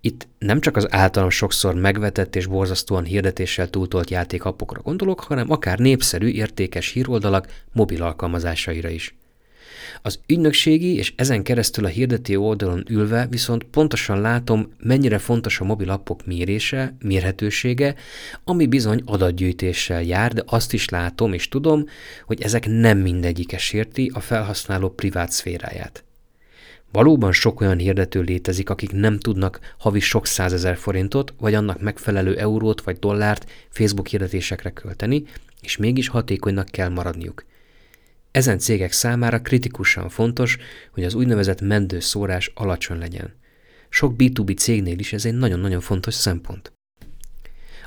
Itt 0.00 0.28
nem 0.38 0.60
csak 0.60 0.76
az 0.76 0.92
általam 0.92 1.30
sokszor 1.30 1.74
megvetett 1.74 2.36
és 2.36 2.46
borzasztóan 2.46 3.04
hirdetéssel 3.04 3.70
túltolt 3.70 4.10
játékappokra 4.10 4.80
gondolok, 4.80 5.20
hanem 5.20 5.50
akár 5.50 5.78
népszerű, 5.78 6.28
értékes 6.28 6.88
híroldalak 6.88 7.64
mobil 7.72 8.02
alkalmazásaira 8.02 8.88
is. 8.88 9.14
Az 10.02 10.18
ügynökségi 10.26 10.96
és 10.96 11.12
ezen 11.16 11.42
keresztül 11.42 11.84
a 11.84 11.88
hirdető 11.88 12.38
oldalon 12.38 12.84
ülve 12.88 13.26
viszont 13.30 13.64
pontosan 13.64 14.20
látom, 14.20 14.72
mennyire 14.78 15.18
fontos 15.18 15.60
a 15.60 15.64
mobil 15.64 15.90
appok 15.90 16.26
mérése, 16.26 16.96
mérhetősége, 17.02 17.94
ami 18.44 18.66
bizony 18.66 19.02
adatgyűjtéssel 19.04 20.02
jár, 20.02 20.32
de 20.32 20.42
azt 20.46 20.72
is 20.72 20.88
látom 20.88 21.32
és 21.32 21.48
tudom, 21.48 21.84
hogy 22.26 22.42
ezek 22.42 22.66
nem 22.66 22.98
mindegyike 22.98 23.58
sérti 23.58 24.10
a 24.14 24.20
felhasználó 24.20 24.88
privát 24.88 25.30
szféráját. 25.30 26.04
Valóban 26.92 27.32
sok 27.32 27.60
olyan 27.60 27.78
hirdető 27.78 28.20
létezik, 28.20 28.70
akik 28.70 28.92
nem 28.92 29.18
tudnak 29.18 29.74
havi 29.78 30.00
sok 30.00 30.26
százezer 30.26 30.76
forintot, 30.76 31.34
vagy 31.38 31.54
annak 31.54 31.80
megfelelő 31.80 32.36
eurót 32.36 32.80
vagy 32.80 32.98
dollárt 32.98 33.50
Facebook 33.68 34.06
hirdetésekre 34.06 34.70
költeni, 34.70 35.24
és 35.60 35.76
mégis 35.76 36.08
hatékonynak 36.08 36.68
kell 36.68 36.88
maradniuk. 36.88 37.44
Ezen 38.30 38.58
cégek 38.58 38.92
számára 38.92 39.40
kritikusan 39.40 40.08
fontos, 40.08 40.58
hogy 40.90 41.04
az 41.04 41.14
úgynevezett 41.14 41.60
mendőszórás 41.60 42.52
alacsony 42.54 42.98
legyen. 42.98 43.34
Sok 43.88 44.14
B2B 44.18 44.56
cégnél 44.56 44.98
is 44.98 45.12
ez 45.12 45.24
egy 45.24 45.34
nagyon-nagyon 45.34 45.80
fontos 45.80 46.14
szempont. 46.14 46.72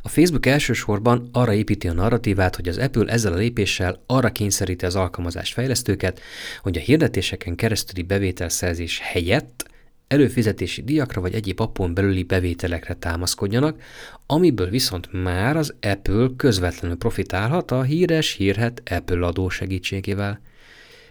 A 0.06 0.10
Facebook 0.10 0.46
elsősorban 0.46 1.30
arra 1.32 1.54
építi 1.54 1.88
a 1.88 1.94
narratívát, 1.94 2.56
hogy 2.56 2.68
az 2.68 2.78
Apple 2.78 3.12
ezzel 3.12 3.34
a 3.34 3.38
lépéssel 3.38 4.04
arra 4.06 4.32
kényszeríti 4.32 4.86
az 4.86 4.96
alkalmazás 4.96 5.54
fejlesztőket, 5.54 6.22
hogy 6.62 6.78
a 6.78 6.82
hirdetéseken 6.82 7.56
keresztüli 7.56 8.02
bevételszerzés 8.02 9.00
helyett 9.00 9.72
előfizetési 10.08 10.84
díjakra 10.84 11.22
vagy 11.22 11.34
egyéb 11.34 11.60
appon 11.60 11.94
belüli 11.94 12.24
bevételekre 12.24 12.94
támaszkodjanak, 12.94 13.82
amiből 14.26 14.70
viszont 14.70 15.24
már 15.24 15.58
az 15.58 15.76
Apple 15.82 16.28
közvetlenül 16.38 16.98
profitálhat 16.98 17.72
a 17.72 17.84
híres 17.84 18.32
hírhet 18.32 18.82
Apple 18.90 19.26
adó 19.26 19.50
segítségével. 19.50 20.42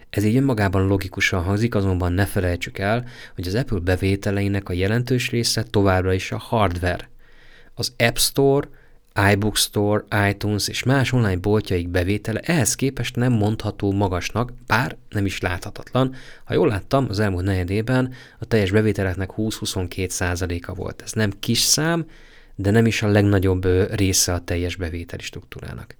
Ez 0.09 0.23
így 0.23 0.35
önmagában 0.35 0.87
logikusan 0.87 1.43
hangzik, 1.43 1.75
azonban 1.75 2.11
ne 2.11 2.25
felejtsük 2.25 2.77
el, 2.77 3.05
hogy 3.35 3.47
az 3.47 3.55
Apple 3.55 3.79
bevételeinek 3.79 4.69
a 4.69 4.73
jelentős 4.73 5.29
része 5.29 5.63
továbbra 5.63 6.13
is 6.13 6.31
a 6.31 6.37
hardware. 6.37 7.09
Az 7.73 7.93
App 7.97 8.15
Store, 8.15 8.67
iBook 9.31 9.57
Store, 9.57 10.03
iTunes 10.29 10.67
és 10.67 10.83
más 10.83 11.11
online 11.11 11.37
boltjaik 11.37 11.89
bevétele 11.89 12.39
ehhez 12.39 12.75
képest 12.75 13.15
nem 13.15 13.33
mondható 13.33 13.91
magasnak, 13.91 14.53
bár 14.67 14.97
nem 15.09 15.25
is 15.25 15.39
láthatatlan. 15.39 16.15
Ha 16.43 16.53
jól 16.53 16.67
láttam, 16.67 17.05
az 17.09 17.19
elmúlt 17.19 17.45
negyedében 17.45 18.13
a 18.39 18.45
teljes 18.45 18.71
bevételeknek 18.71 19.29
20-22 19.37 20.09
százaléka 20.09 20.73
volt. 20.73 21.01
Ez 21.01 21.11
nem 21.11 21.31
kis 21.39 21.59
szám, 21.59 22.05
de 22.55 22.71
nem 22.71 22.85
is 22.85 23.01
a 23.01 23.07
legnagyobb 23.07 23.67
része 23.95 24.33
a 24.33 24.39
teljes 24.39 24.75
bevételi 24.75 25.23
struktúrának. 25.23 25.95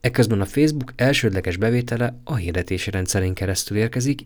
Ekközben 0.00 0.40
a 0.40 0.46
Facebook 0.46 0.92
elsődleges 0.96 1.56
bevétele 1.56 2.20
a 2.24 2.34
hirdetési 2.34 2.90
rendszerén 2.90 3.34
keresztül 3.34 3.76
érkezik, 3.76 4.20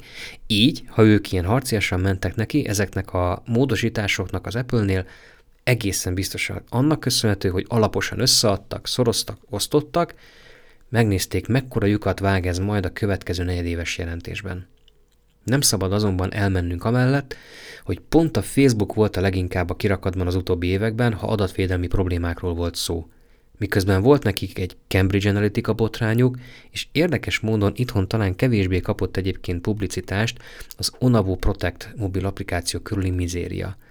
így, 0.46 0.82
ha 0.86 1.04
ők 1.04 1.32
ilyen 1.32 1.44
harciasan 1.44 2.00
mentek 2.00 2.34
neki 2.34 2.68
ezeknek 2.68 3.12
a 3.12 3.42
módosításoknak 3.46 4.46
az 4.46 4.56
Apple-nél, 4.56 5.06
egészen 5.66 6.14
biztosan 6.14 6.62
annak 6.68 7.00
köszönhető, 7.00 7.48
hogy 7.48 7.64
alaposan 7.68 8.20
összeadtak, 8.20 8.86
szoroztak, 8.86 9.38
osztottak, 9.50 10.14
megnézték, 10.88 11.46
mekkora 11.46 11.86
lyukat 11.86 12.18
vág 12.18 12.46
ez 12.46 12.58
majd 12.58 12.84
a 12.84 12.92
következő 12.92 13.44
negyedéves 13.44 13.98
jelentésben. 13.98 14.66
Nem 15.44 15.60
szabad 15.60 15.92
azonban 15.92 16.32
elmennünk 16.32 16.84
amellett, 16.84 17.36
hogy 17.84 18.00
pont 18.00 18.36
a 18.36 18.42
Facebook 18.42 18.94
volt 18.94 19.16
a 19.16 19.20
leginkább 19.20 19.70
a 19.70 19.76
kirakatban 19.76 20.26
az 20.26 20.34
utóbbi 20.34 20.66
években, 20.66 21.12
ha 21.12 21.26
adatvédelmi 21.26 21.86
problémákról 21.86 22.54
volt 22.54 22.74
szó. 22.74 23.08
Miközben 23.58 24.02
volt 24.02 24.22
nekik 24.22 24.58
egy 24.58 24.76
Cambridge 24.88 25.28
Analytica 25.28 25.72
botrányuk, 25.72 26.38
és 26.70 26.86
érdekes 26.92 27.40
módon 27.40 27.72
itthon 27.74 28.08
talán 28.08 28.36
kevésbé 28.36 28.80
kapott 28.80 29.16
egyébként 29.16 29.60
publicitást 29.60 30.38
az 30.76 30.92
Onavo 30.98 31.34
Protect 31.34 31.92
mobil 31.96 32.26
applikáció 32.26 32.80
körüli 32.80 33.10
mizéria– 33.10 33.76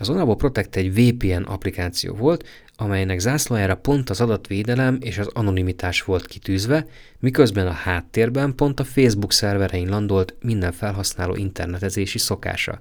az 0.00 0.08
Onavo 0.08 0.34
Protect 0.34 0.76
egy 0.76 0.94
VPN 0.94 1.42
applikáció 1.42 2.14
volt, 2.14 2.44
amelynek 2.76 3.18
zászlójára 3.18 3.76
pont 3.76 4.10
az 4.10 4.20
adatvédelem 4.20 4.98
és 5.00 5.18
az 5.18 5.28
anonimitás 5.32 6.02
volt 6.02 6.26
kitűzve, 6.26 6.86
miközben 7.18 7.66
a 7.66 7.72
háttérben 7.72 8.54
pont 8.54 8.80
a 8.80 8.84
Facebook 8.84 9.32
szerverein 9.32 9.88
landolt 9.88 10.36
minden 10.40 10.72
felhasználó 10.72 11.34
internetezési 11.34 12.18
szokása. 12.18 12.80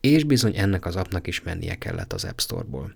És 0.00 0.24
bizony 0.24 0.56
ennek 0.56 0.86
az 0.86 0.96
appnak 0.96 1.26
is 1.26 1.42
mennie 1.42 1.74
kellett 1.74 2.12
az 2.12 2.24
App 2.24 2.38
Store-ból. 2.38 2.94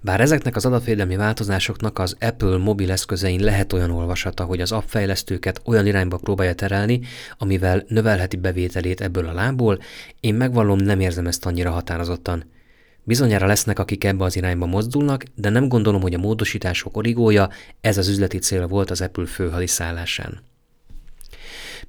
Bár 0.00 0.20
ezeknek 0.20 0.56
az 0.56 0.66
adatvédelmi 0.66 1.16
változásoknak 1.16 1.98
az 1.98 2.16
Apple 2.20 2.56
mobil 2.56 2.90
eszközein 2.90 3.40
lehet 3.40 3.72
olyan 3.72 3.90
olvasata, 3.90 4.44
hogy 4.44 4.60
az 4.60 4.72
appfejlesztőket 4.72 5.60
olyan 5.64 5.86
irányba 5.86 6.16
próbálja 6.16 6.54
terelni, 6.54 7.00
amivel 7.38 7.84
növelheti 7.88 8.36
bevételét 8.36 9.00
ebből 9.00 9.26
a 9.26 9.32
lából, 9.32 9.78
én 10.20 10.34
megvallom 10.34 10.78
nem 10.78 11.00
érzem 11.00 11.26
ezt 11.26 11.46
annyira 11.46 11.70
határozottan. 11.70 12.44
Bizonyára 13.02 13.46
lesznek, 13.46 13.78
akik 13.78 14.04
ebbe 14.04 14.24
az 14.24 14.36
irányba 14.36 14.66
mozdulnak, 14.66 15.24
de 15.34 15.48
nem 15.48 15.68
gondolom, 15.68 16.00
hogy 16.00 16.14
a 16.14 16.18
módosítások 16.18 16.96
origója 16.96 17.50
ez 17.80 17.98
az 17.98 18.08
üzleti 18.08 18.38
cél 18.38 18.66
volt 18.66 18.90
az 18.90 19.00
Apple 19.00 19.26
főhadiszállásán. 19.26 20.42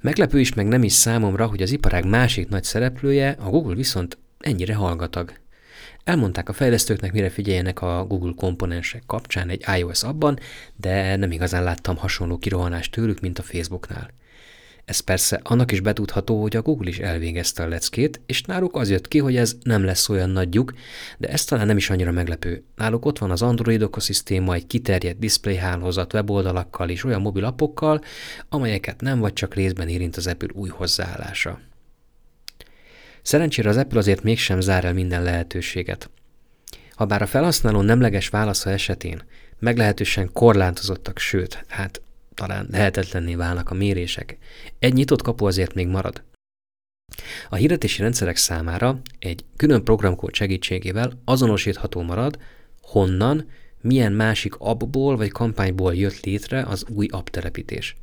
Meglepő 0.02 0.40
is 0.40 0.54
meg 0.54 0.68
nem 0.68 0.84
is 0.84 0.94
számomra, 0.94 1.46
hogy 1.46 1.62
az 1.62 1.72
iparág 1.72 2.06
másik 2.06 2.50
nagy 2.50 2.64
szereplője, 2.64 3.36
a 3.40 3.50
Google 3.50 3.76
viszont 3.76 4.18
ennyire 4.40 4.74
hallgatag. 4.74 5.41
Elmondták 6.04 6.50
a 6.50 6.54
fejlesztőknek, 6.54 7.14
mire 7.14 7.30
figyeljenek 7.30 7.82
a 7.82 8.06
Google 8.08 8.34
komponensek 8.36 9.04
kapcsán 9.06 9.50
egy 9.50 9.66
iOS 9.78 10.04
abban, 10.04 10.40
de 10.76 11.16
nem 11.16 11.32
igazán 11.32 11.64
láttam 11.64 11.98
hasonló 11.98 12.38
kirohanást 12.38 12.92
tőlük, 12.92 13.20
mint 13.20 13.40
a 13.40 13.44
Facebooknál. 13.44 14.10
Ez 14.86 15.00
persze 15.00 15.40
annak 15.44 15.72
is 15.72 15.80
betudható, 15.80 16.42
hogy 16.42 16.56
a 16.56 16.62
Google 16.62 16.90
is 16.90 17.00
elvégezte 17.00 17.64
a 17.64 17.68
leckét, 17.68 18.22
és 18.26 18.42
náluk 18.42 18.76
az 18.76 18.90
jött 18.90 19.08
ki, 19.08 19.18
hogy 19.18 19.36
ez 19.36 19.56
nem 19.64 19.84
lesz 19.84 20.10
olyan 20.10 20.30
nagyjuk, 20.30 20.74
de 21.18 21.28
ez 21.28 21.46
talán 21.46 21.68
nem 21.68 21.78
is 21.78 21.90
annyira 21.90 22.12
meglepő. 22.12 22.64
Náluk 22.76 23.06
ott 23.06 23.18
van 23.18 23.32
az 23.32 23.42
Android 23.42 23.82
ökoszisztéma, 23.82 24.54
egy 24.54 24.68
kiterjedt 24.68 25.20
display 25.20 25.56
hálózat 25.56 26.14
weboldalakkal 26.14 26.90
és 26.90 27.04
olyan 27.04 27.22
mobilapokkal, 27.22 28.02
amelyeket 28.50 29.02
nem 29.02 29.20
vagy 29.20 29.34
csak 29.34 29.54
részben 29.54 29.88
érint 29.88 30.16
az 30.16 30.28
Apple 30.28 30.50
új 30.54 30.70
hozzáállása. 30.70 31.60
Szerencsére 33.22 33.70
az 33.70 33.78
Apple 33.78 34.00
azért 34.00 34.24
mégsem 34.24 34.62
zár 34.62 34.86
el 34.86 34.94
minden 34.94 35.24
lehetőséget. 35.24 36.10
Habár 36.96 37.22
a 37.22 37.28
felhasználó 37.28 37.82
nemleges 37.82 38.30
válasza 38.30 38.70
esetén 38.70 39.24
meglehetősen 39.60 40.32
korlátozottak, 40.34 41.18
sőt, 41.18 41.66
hát 41.68 42.02
talán 42.34 42.68
lehetetlenné 42.72 43.36
válnak 43.36 43.70
a 43.70 43.74
mérések, 43.74 44.38
egy 44.80 44.94
nyitott 44.94 45.22
kapu 45.22 45.46
azért 45.46 45.74
még 45.74 45.88
marad. 45.88 46.24
A 47.50 47.56
hirdetési 47.56 48.02
rendszerek 48.02 48.36
számára 48.36 49.02
egy 49.20 49.46
külön 49.56 49.84
programkód 49.84 50.34
segítségével 50.34 51.12
azonosítható 51.26 52.02
marad, 52.02 52.38
honnan, 52.82 53.50
milyen 53.82 54.12
másik 54.12 54.56
appból 54.58 55.18
vagy 55.18 55.32
kampányból 55.32 55.96
jött 55.96 56.20
létre 56.20 56.64
az 56.64 56.86
új 56.96 57.08
app 57.12 57.28
telepítés. 57.28 57.96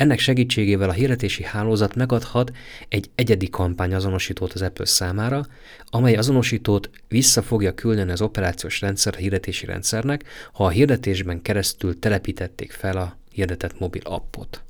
Ennek 0.00 0.18
segítségével 0.18 0.88
a 0.88 0.92
hirdetési 0.92 1.42
hálózat 1.42 1.94
megadhat 1.94 2.52
egy 2.88 3.10
egyedi 3.14 3.48
kampány 3.48 3.94
azonosítót 3.94 4.52
az 4.52 4.62
Apple 4.62 4.84
számára, 4.84 5.46
amely 5.84 6.14
azonosítót 6.14 6.90
vissza 7.08 7.42
fogja 7.42 7.74
küldeni 7.74 8.10
az 8.10 8.20
operációs 8.20 8.80
rendszer 8.80 9.14
a 9.14 9.18
hirdetési 9.18 9.66
rendszernek, 9.66 10.24
ha 10.52 10.64
a 10.64 10.68
hirdetésben 10.68 11.42
keresztül 11.42 11.98
telepítették 11.98 12.72
fel 12.72 12.96
a 12.96 13.18
hirdetett 13.32 13.78
mobil 13.78 14.02
appot. 14.04 14.62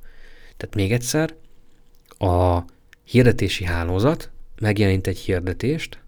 Tehát 0.57 0.75
még 0.75 0.91
egyszer, 0.91 1.33
a 2.17 2.59
hirdetési 3.03 3.63
hálózat 3.63 4.29
megjelent 4.59 5.07
egy 5.07 5.19
hirdetést, 5.19 5.99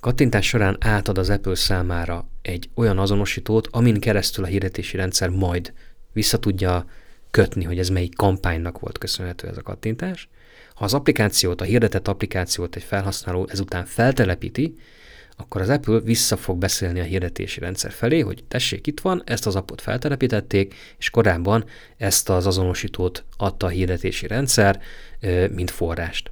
kattintás 0.00 0.46
során 0.46 0.76
átad 0.80 1.18
az 1.18 1.30
Apple 1.30 1.54
számára 1.54 2.28
egy 2.42 2.70
olyan 2.74 2.98
azonosítót, 2.98 3.68
amin 3.70 4.00
keresztül 4.00 4.44
a 4.44 4.48
hirdetési 4.48 4.96
rendszer 4.96 5.28
majd 5.28 5.72
vissza 6.12 6.38
tudja 6.38 6.86
kötni, 7.32 7.64
hogy 7.64 7.78
ez 7.78 7.88
melyik 7.88 8.14
kampánynak 8.14 8.78
volt 8.78 8.98
köszönhető 8.98 9.48
ez 9.48 9.56
a 9.56 9.62
kattintás. 9.62 10.28
Ha 10.74 10.84
az 10.84 10.94
applikációt, 10.94 11.60
a 11.60 11.64
hirdetett 11.64 12.08
applikációt 12.08 12.76
egy 12.76 12.82
felhasználó 12.82 13.48
ezután 13.50 13.84
feltelepíti, 13.84 14.74
akkor 15.36 15.60
az 15.60 15.68
Apple 15.68 16.00
vissza 16.00 16.36
fog 16.36 16.58
beszélni 16.58 17.00
a 17.00 17.04
hirdetési 17.04 17.60
rendszer 17.60 17.90
felé, 17.90 18.20
hogy 18.20 18.44
tessék, 18.48 18.86
itt 18.86 19.00
van, 19.00 19.22
ezt 19.26 19.46
az 19.46 19.56
appot 19.56 19.80
feltelepítették, 19.80 20.74
és 20.98 21.10
korábban 21.10 21.64
ezt 21.96 22.28
az 22.28 22.46
azonosítót 22.46 23.24
adta 23.36 23.66
a 23.66 23.70
hirdetési 23.70 24.26
rendszer, 24.26 24.80
mint 25.50 25.70
forrást. 25.70 26.30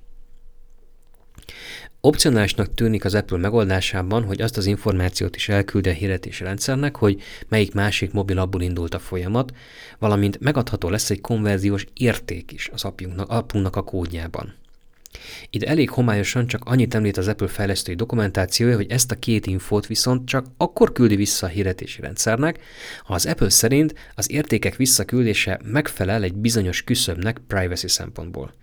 Opcionálisnak 2.02 2.74
tűnik 2.74 3.04
az 3.04 3.14
Apple 3.14 3.38
megoldásában, 3.38 4.24
hogy 4.24 4.40
azt 4.40 4.56
az 4.56 4.66
információt 4.66 5.36
is 5.36 5.48
elküldi 5.48 5.88
a 5.88 5.92
hirdetési 5.92 6.44
rendszernek, 6.44 6.96
hogy 6.96 7.22
melyik 7.48 7.74
másik 7.74 8.12
mobil 8.12 8.38
abból 8.38 8.62
indult 8.62 8.94
a 8.94 8.98
folyamat, 8.98 9.52
valamint 9.98 10.40
megadható 10.40 10.88
lesz 10.88 11.10
egy 11.10 11.20
konverziós 11.20 11.86
érték 11.94 12.52
is 12.52 12.70
az 12.72 12.84
appunknak 13.26 13.76
a 13.76 13.82
kódjában. 13.82 14.54
Ide 15.50 15.66
elég 15.66 15.90
homályosan 15.90 16.46
csak 16.46 16.64
annyit 16.64 16.94
említ 16.94 17.16
az 17.16 17.28
Apple 17.28 17.48
fejlesztői 17.48 17.94
dokumentációja, 17.94 18.76
hogy 18.76 18.90
ezt 18.90 19.10
a 19.10 19.18
két 19.18 19.46
infót 19.46 19.86
viszont 19.86 20.28
csak 20.28 20.46
akkor 20.56 20.92
küldi 20.92 21.16
vissza 21.16 21.46
a 21.46 21.50
hirdetési 21.50 22.00
rendszernek, 22.00 22.58
ha 23.04 23.14
az 23.14 23.26
Apple 23.26 23.50
szerint 23.50 23.94
az 24.14 24.30
értékek 24.30 24.76
visszaküldése 24.76 25.60
megfelel 25.64 26.22
egy 26.22 26.34
bizonyos 26.34 26.82
küszöbnek 26.82 27.40
privacy 27.46 27.88
szempontból. 27.88 28.54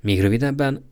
Még 0.00 0.20
rövidebben, 0.20 0.90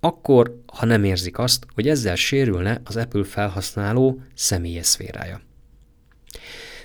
akkor, 0.00 0.62
ha 0.66 0.86
nem 0.86 1.04
érzik 1.04 1.38
azt, 1.38 1.66
hogy 1.74 1.88
ezzel 1.88 2.16
sérülne 2.16 2.80
az 2.84 2.96
Apple 2.96 3.24
felhasználó 3.24 4.20
személyes 4.34 4.86
szférája. 4.86 5.40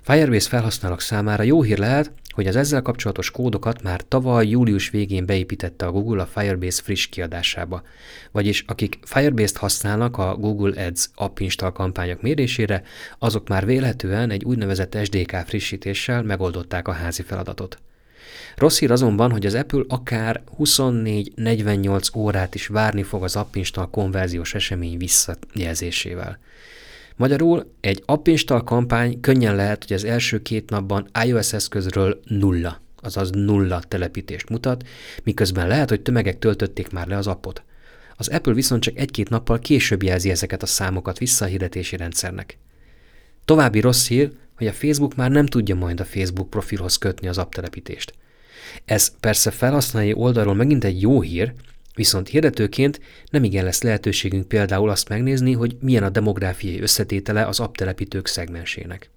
Firebase 0.01 0.49
felhasználók 0.49 1.01
számára 1.01 1.43
jó 1.43 1.61
hír 1.61 1.77
lehet, 1.77 2.11
hogy 2.29 2.47
az 2.47 2.55
ezzel 2.55 2.81
kapcsolatos 2.81 3.31
kódokat 3.31 3.81
már 3.81 4.01
tavaly 4.07 4.47
július 4.47 4.89
végén 4.89 5.25
beépítette 5.25 5.85
a 5.85 5.91
Google 5.91 6.21
a 6.21 6.25
Firebase 6.25 6.81
friss 6.83 7.07
kiadásába. 7.07 7.81
Vagyis 8.31 8.63
akik 8.67 8.99
Firebase-t 9.03 9.57
használnak 9.57 10.17
a 10.17 10.35
Google 10.35 10.85
Ads 10.85 11.09
app 11.15 11.39
install 11.39 11.71
kampányok 11.71 12.21
mérésére, 12.21 12.83
azok 13.19 13.47
már 13.47 13.65
vélhetően 13.65 14.29
egy 14.29 14.43
úgynevezett 14.43 14.97
SDK 15.03 15.35
frissítéssel 15.45 16.23
megoldották 16.23 16.87
a 16.87 16.91
házi 16.91 17.21
feladatot. 17.21 17.77
Rossz 18.55 18.79
hír 18.79 18.91
azonban, 18.91 19.31
hogy 19.31 19.45
az 19.45 19.53
Apple 19.53 19.83
akár 19.87 20.43
24-48 20.59 22.15
órát 22.17 22.55
is 22.55 22.67
várni 22.67 23.03
fog 23.03 23.23
az 23.23 23.35
app 23.35 23.55
install 23.55 23.87
konverziós 23.91 24.53
esemény 24.53 24.97
visszajelzésével. 24.97 26.39
Magyarul 27.15 27.71
egy 27.81 28.03
app 28.05 28.27
install 28.27 28.63
kampány 28.63 29.19
könnyen 29.19 29.55
lehet, 29.55 29.85
hogy 29.87 29.95
az 29.95 30.03
első 30.03 30.41
két 30.41 30.69
napban 30.69 31.07
iOS 31.25 31.53
eszközről 31.53 32.19
nulla, 32.25 32.81
azaz 33.01 33.29
nulla 33.29 33.81
telepítést 33.87 34.49
mutat, 34.49 34.87
miközben 35.23 35.67
lehet, 35.67 35.89
hogy 35.89 36.01
tömegek 36.01 36.39
töltötték 36.39 36.91
már 36.91 37.07
le 37.07 37.17
az 37.17 37.27
appot. 37.27 37.63
Az 38.17 38.27
Apple 38.27 38.53
viszont 38.53 38.81
csak 38.81 38.97
egy-két 38.97 39.29
nappal 39.29 39.59
később 39.59 40.03
jelzi 40.03 40.29
ezeket 40.29 40.63
a 40.63 40.65
számokat 40.65 41.17
vissza 41.17 41.45
a 41.45 41.95
rendszernek. 41.97 42.57
További 43.45 43.79
rossz 43.79 44.07
hír, 44.07 44.31
hogy 44.57 44.67
a 44.67 44.73
Facebook 44.73 45.15
már 45.15 45.31
nem 45.31 45.45
tudja 45.45 45.75
majd 45.75 45.99
a 45.99 46.05
Facebook 46.05 46.49
profilhoz 46.49 46.97
kötni 46.97 47.27
az 47.27 47.37
app 47.37 47.53
telepítést. 47.53 48.13
Ez 48.85 49.19
persze 49.19 49.51
felhasználói 49.51 50.13
oldalról 50.13 50.55
megint 50.55 50.83
egy 50.83 51.01
jó 51.01 51.21
hír, 51.21 51.53
Viszont 51.95 52.27
hirdetőként 52.27 52.99
nem 53.29 53.43
igen 53.43 53.63
lesz 53.63 53.81
lehetőségünk 53.81 54.47
például 54.47 54.89
azt 54.89 55.09
megnézni, 55.09 55.53
hogy 55.53 55.77
milyen 55.79 56.03
a 56.03 56.09
demográfiai 56.09 56.81
összetétele 56.81 57.45
az 57.45 57.59
apptelepítők 57.59 58.27
szegmensének. 58.27 59.09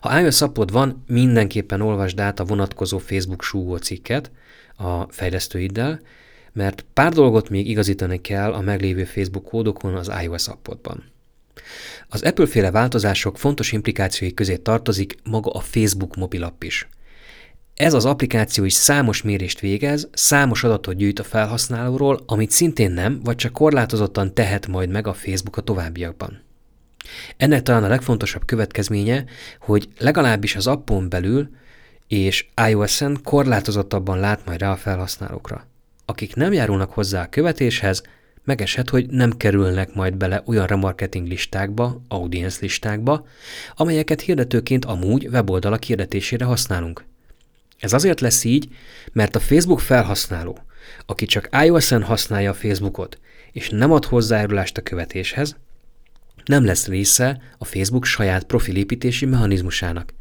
Ha 0.00 0.20
iOS 0.20 0.40
appod 0.40 0.72
van, 0.72 1.04
mindenképpen 1.06 1.80
olvasd 1.80 2.20
át 2.20 2.40
a 2.40 2.44
vonatkozó 2.44 2.98
Facebook 2.98 3.42
súgó 3.42 3.76
cikket 3.76 4.30
a 4.76 5.12
fejlesztőiddel, 5.12 6.00
mert 6.52 6.84
pár 6.92 7.12
dolgot 7.12 7.48
még 7.48 7.68
igazítani 7.68 8.20
kell 8.20 8.52
a 8.52 8.60
meglévő 8.60 9.04
Facebook 9.04 9.44
kódokon 9.44 9.94
az 9.94 10.10
iOS 10.22 10.48
appodban. 10.48 11.04
Az 12.08 12.22
Apple-féle 12.22 12.70
változások 12.70 13.38
fontos 13.38 13.72
implikációi 13.72 14.34
közé 14.34 14.56
tartozik 14.56 15.16
maga 15.22 15.50
a 15.50 15.60
Facebook 15.60 16.16
mobilapp 16.16 16.62
is– 16.62 16.88
ez 17.76 17.94
az 17.94 18.04
applikáció 18.04 18.64
is 18.64 18.72
számos 18.72 19.22
mérést 19.22 19.60
végez, 19.60 20.08
számos 20.12 20.64
adatot 20.64 20.96
gyűjt 20.96 21.18
a 21.18 21.24
felhasználóról, 21.24 22.20
amit 22.26 22.50
szintén 22.50 22.90
nem, 22.90 23.20
vagy 23.22 23.36
csak 23.36 23.52
korlátozottan 23.52 24.34
tehet 24.34 24.66
majd 24.66 24.90
meg 24.90 25.06
a 25.06 25.12
Facebook 25.12 25.56
a 25.56 25.60
továbbiakban. 25.60 26.42
Ennek 27.36 27.62
talán 27.62 27.84
a 27.84 27.88
legfontosabb 27.88 28.44
következménye, 28.44 29.24
hogy 29.60 29.88
legalábbis 29.98 30.56
az 30.56 30.66
appon 30.66 31.08
belül 31.08 31.48
és 32.08 32.46
iOS-en 32.68 33.18
korlátozottabban 33.24 34.18
lát 34.18 34.46
majd 34.46 34.60
rá 34.60 34.70
a 34.70 34.76
felhasználókra. 34.76 35.66
Akik 36.04 36.34
nem 36.34 36.52
járulnak 36.52 36.92
hozzá 36.92 37.22
a 37.22 37.28
követéshez, 37.28 38.02
megeshet, 38.46 38.90
hogy 38.90 39.08
nem 39.08 39.36
kerülnek 39.36 39.94
majd 39.94 40.16
bele 40.16 40.42
olyan 40.46 40.66
remarketing 40.66 41.26
listákba, 41.26 42.02
audience 42.08 42.58
listákba, 42.60 43.26
amelyeket 43.74 44.20
hirdetőként 44.20 44.84
amúgy 44.84 45.26
weboldalak 45.26 45.82
hirdetésére 45.82 46.44
használunk. 46.44 47.04
Ez 47.78 47.92
azért 47.92 48.20
lesz 48.20 48.44
így, 48.44 48.68
mert 49.12 49.36
a 49.36 49.40
Facebook 49.40 49.80
felhasználó, 49.80 50.58
aki 51.06 51.26
csak 51.26 51.48
iOS-en 51.64 52.02
használja 52.02 52.50
a 52.50 52.54
Facebookot, 52.54 53.18
és 53.52 53.68
nem 53.68 53.92
ad 53.92 54.04
hozzájárulást 54.04 54.76
a 54.76 54.82
követéshez, 54.82 55.56
nem 56.44 56.64
lesz 56.64 56.86
része 56.86 57.40
a 57.58 57.64
Facebook 57.64 58.04
saját 58.04 58.44
profilépítési 58.44 59.26
mechanizmusának. 59.26 60.14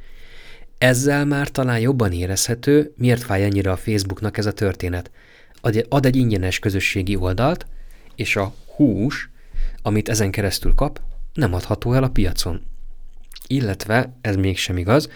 Ezzel 0.78 1.26
már 1.26 1.50
talán 1.50 1.80
jobban 1.80 2.12
érezhető, 2.12 2.94
miért 2.98 3.24
fáj 3.24 3.44
ennyire 3.44 3.72
a 3.72 3.78
Facebooknak 3.78 4.38
ez 4.38 4.46
a 4.46 4.52
történet. 4.52 5.12
Ad 5.90 6.06
egy 6.06 6.16
ingyenes 6.16 6.60
közösségi 6.60 7.16
oldalt, 7.16 7.66
és 8.16 8.36
a 8.36 8.54
hús, 8.76 9.30
amit 9.82 10.10
ezen 10.10 10.32
keresztül 10.32 10.74
kap, 10.76 11.02
nem 11.34 11.54
adható 11.54 11.94
el 11.94 12.04
a 12.04 12.10
piacon. 12.10 12.62
Illetve, 13.48 14.18
ez 14.22 14.36
mégsem 14.36 14.78
igaz, 14.78 15.10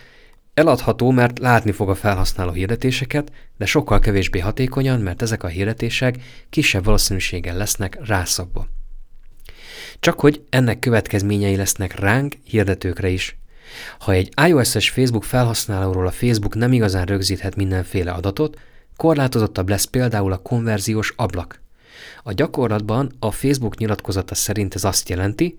Eladható, 0.59 1.12
mert 1.12 1.39
látni 1.39 1.71
fog 1.71 1.89
a 1.89 1.95
felhasználó 1.95 2.51
hirdetéseket, 2.51 3.31
de 3.57 3.65
sokkal 3.65 3.99
kevésbé 3.99 4.39
hatékonyan, 4.39 4.99
mert 4.99 5.21
ezek 5.21 5.43
a 5.43 5.47
hirdetések 5.47 6.15
kisebb 6.49 6.83
valószínűséggel 6.83 7.57
lesznek 7.57 7.97
rászabva. 8.05 8.67
Csak 9.99 10.19
hogy 10.19 10.43
ennek 10.49 10.79
következményei 10.79 11.55
lesznek 11.55 11.99
ránk, 11.99 12.35
hirdetőkre 12.43 13.09
is. 13.09 13.38
Ha 13.99 14.12
egy 14.12 14.29
iOS-es 14.47 14.89
Facebook 14.89 15.23
felhasználóról 15.23 16.07
a 16.07 16.12
Facebook 16.12 16.55
nem 16.55 16.73
igazán 16.73 17.05
rögzíthet 17.05 17.55
mindenféle 17.55 18.12
adatot, 18.12 18.59
korlátozottabb 18.95 19.69
lesz 19.69 19.85
például 19.85 20.31
a 20.31 20.38
konverziós 20.38 21.13
ablak. 21.15 21.62
A 22.23 22.34
gyakorlatban 22.34 23.12
a 23.19 23.32
Facebook 23.32 23.77
nyilatkozata 23.77 24.36
szerint 24.36 24.75
ez 24.75 24.84
azt 24.84 25.10
jelenti, 25.10 25.58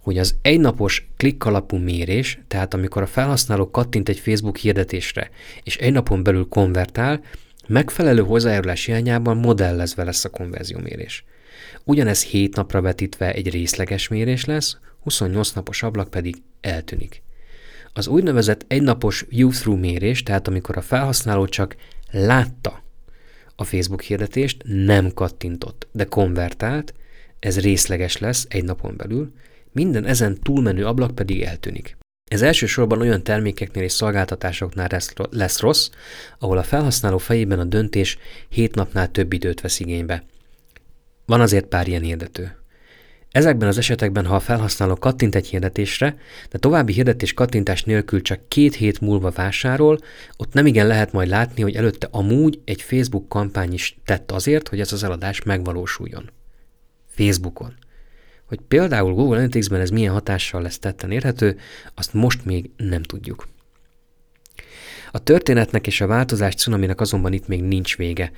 hogy 0.00 0.18
az 0.18 0.34
egynapos 0.42 1.08
klikkalapú 1.16 1.76
mérés, 1.76 2.38
tehát 2.48 2.74
amikor 2.74 3.02
a 3.02 3.06
felhasználó 3.06 3.70
kattint 3.70 4.08
egy 4.08 4.18
Facebook 4.18 4.56
hirdetésre, 4.56 5.30
és 5.62 5.76
egy 5.76 5.92
napon 5.92 6.22
belül 6.22 6.48
konvertál, 6.48 7.20
megfelelő 7.66 8.22
hozzájárulás 8.22 8.84
hiányában 8.84 9.36
modellezve 9.36 10.04
lesz 10.04 10.24
a 10.24 10.30
konverziómérés. 10.30 11.24
Ugyanez 11.84 12.22
7 12.22 12.56
napra 12.56 12.80
vetítve 12.80 13.32
egy 13.32 13.50
részleges 13.50 14.08
mérés 14.08 14.44
lesz, 14.44 14.78
28 15.02 15.50
napos 15.50 15.82
ablak 15.82 16.10
pedig 16.10 16.42
eltűnik. 16.60 17.22
Az 17.92 18.06
úgynevezett 18.06 18.64
egynapos 18.68 19.24
view-through 19.28 19.80
mérés, 19.80 20.22
tehát 20.22 20.48
amikor 20.48 20.76
a 20.76 20.82
felhasználó 20.82 21.46
csak 21.46 21.76
látta 22.10 22.81
a 23.62 23.64
Facebook 23.64 24.02
hirdetést, 24.02 24.62
nem 24.66 25.12
kattintott, 25.14 25.88
de 25.92 26.04
konvertált, 26.04 26.94
ez 27.38 27.60
részleges 27.60 28.18
lesz 28.18 28.46
egy 28.48 28.64
napon 28.64 28.96
belül, 28.96 29.32
minden 29.72 30.04
ezen 30.04 30.38
túlmenő 30.42 30.86
ablak 30.86 31.14
pedig 31.14 31.42
eltűnik. 31.42 31.96
Ez 32.30 32.42
elsősorban 32.42 33.00
olyan 33.00 33.22
termékeknél 33.22 33.82
és 33.82 33.92
szolgáltatásoknál 33.92 34.88
lesz 35.30 35.60
rossz, 35.60 35.90
ahol 36.38 36.58
a 36.58 36.62
felhasználó 36.62 37.18
fejében 37.18 37.58
a 37.58 37.64
döntés 37.64 38.18
7 38.48 38.74
napnál 38.74 39.10
több 39.10 39.32
időt 39.32 39.60
vesz 39.60 39.80
igénybe. 39.80 40.24
Van 41.26 41.40
azért 41.40 41.66
pár 41.66 41.88
ilyen 41.88 42.02
hirdető. 42.02 42.61
Ezekben 43.32 43.68
az 43.68 43.78
esetekben, 43.78 44.26
ha 44.26 44.34
a 44.34 44.40
felhasználó 44.40 44.94
kattint 44.94 45.34
egy 45.34 45.46
hirdetésre, 45.46 46.16
de 46.50 46.58
további 46.58 46.92
hirdetés 46.92 47.34
kattintás 47.34 47.84
nélkül 47.84 48.22
csak 48.22 48.48
két 48.48 48.74
hét 48.74 49.00
múlva 49.00 49.30
vásárol, 49.30 49.98
ott 50.36 50.52
nem 50.52 50.66
igen 50.66 50.86
lehet 50.86 51.12
majd 51.12 51.28
látni, 51.28 51.62
hogy 51.62 51.74
előtte 51.74 52.08
amúgy 52.10 52.60
egy 52.64 52.82
Facebook 52.82 53.28
kampány 53.28 53.72
is 53.72 53.98
tett 54.04 54.30
azért, 54.30 54.68
hogy 54.68 54.80
ez 54.80 54.92
az 54.92 55.02
eladás 55.02 55.42
megvalósuljon. 55.42 56.30
Facebookon. 57.06 57.74
Hogy 58.44 58.60
például 58.68 59.14
Google 59.14 59.36
Analytics-ben 59.36 59.80
ez 59.80 59.90
milyen 59.90 60.12
hatással 60.12 60.62
lesz 60.62 60.78
tetten 60.78 61.10
érhető, 61.10 61.58
azt 61.94 62.12
most 62.12 62.44
még 62.44 62.70
nem 62.76 63.02
tudjuk. 63.02 63.48
A 65.10 65.18
történetnek 65.18 65.86
és 65.86 66.00
a 66.00 66.06
változás 66.06 66.54
cunaminak 66.54 67.00
azonban 67.00 67.32
itt 67.32 67.48
még 67.48 67.62
nincs 67.62 67.96
vége. 67.96 68.32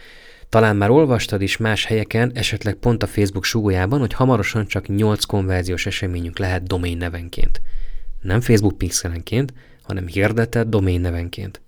Talán 0.49 0.77
már 0.77 0.91
olvastad 0.91 1.43
is 1.43 1.57
más 1.57 1.85
helyeken, 1.85 2.31
esetleg 2.35 2.75
pont 2.75 3.03
a 3.03 3.07
Facebook 3.07 3.45
súgójában, 3.45 3.99
hogy 3.99 4.13
hamarosan 4.13 4.67
csak 4.67 4.89
8 4.89 5.25
konverziós 5.25 5.87
eseményünk 5.87 6.39
lehet 6.39 6.63
domain 6.63 6.97
nevenként. 6.97 7.61
Nem 8.21 8.41
Facebook 8.41 8.79
pixelenként, 8.79 9.53
hanem 9.83 10.07
hirdetett 10.07 10.69
domain 10.69 11.01
nevenként. 11.01 11.63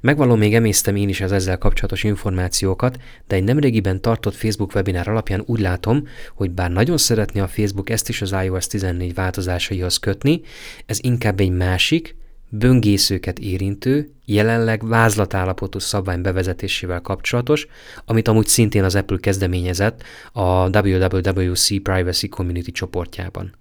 Megvaló 0.00 0.34
még 0.34 0.54
emésztem 0.54 0.96
én 0.96 1.08
is 1.08 1.20
az 1.20 1.32
ezzel 1.32 1.58
kapcsolatos 1.58 2.04
információkat, 2.04 2.98
de 3.26 3.36
egy 3.36 3.44
nemrégiben 3.44 4.00
tartott 4.00 4.34
Facebook 4.34 4.74
webinár 4.74 5.08
alapján 5.08 5.42
úgy 5.46 5.60
látom, 5.60 6.06
hogy 6.34 6.50
bár 6.50 6.70
nagyon 6.70 6.98
szeretné 6.98 7.40
a 7.40 7.48
Facebook 7.48 7.90
ezt 7.90 8.08
is 8.08 8.22
az 8.22 8.34
iOS 8.44 8.66
14 8.66 9.14
változásaihoz 9.14 9.96
kötni, 9.96 10.40
ez 10.86 10.98
inkább 11.00 11.40
egy 11.40 11.50
másik, 11.50 12.16
böngészőket 12.48 13.38
érintő, 13.38 14.10
jelenleg 14.24 14.86
vázlatállapotú 14.86 15.78
szabvány 15.78 16.20
bevezetésével 16.20 17.00
kapcsolatos, 17.00 17.66
amit 18.04 18.28
amúgy 18.28 18.46
szintén 18.46 18.84
az 18.84 18.94
Apple 18.94 19.18
kezdeményezett 19.20 20.02
a 20.32 20.78
WWWC 20.78 21.66
Privacy 21.66 22.28
Community 22.28 22.70
csoportjában. 22.70 23.54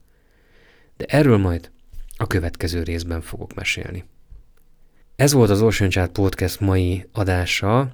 De 0.98 1.06
erről 1.08 1.38
majd 1.38 1.72
a 2.18 2.28
következő 2.28 2.84
részben 2.84 3.22
fogok 3.22 3.54
mesélni. 3.54 4.06
Ez 5.16 5.34
volt 5.34 5.50
az 5.50 5.62
Ocean 5.62 5.90
Chat 5.90 6.12
Podcast 6.12 6.60
mai 6.60 7.08
adása, 7.12 7.92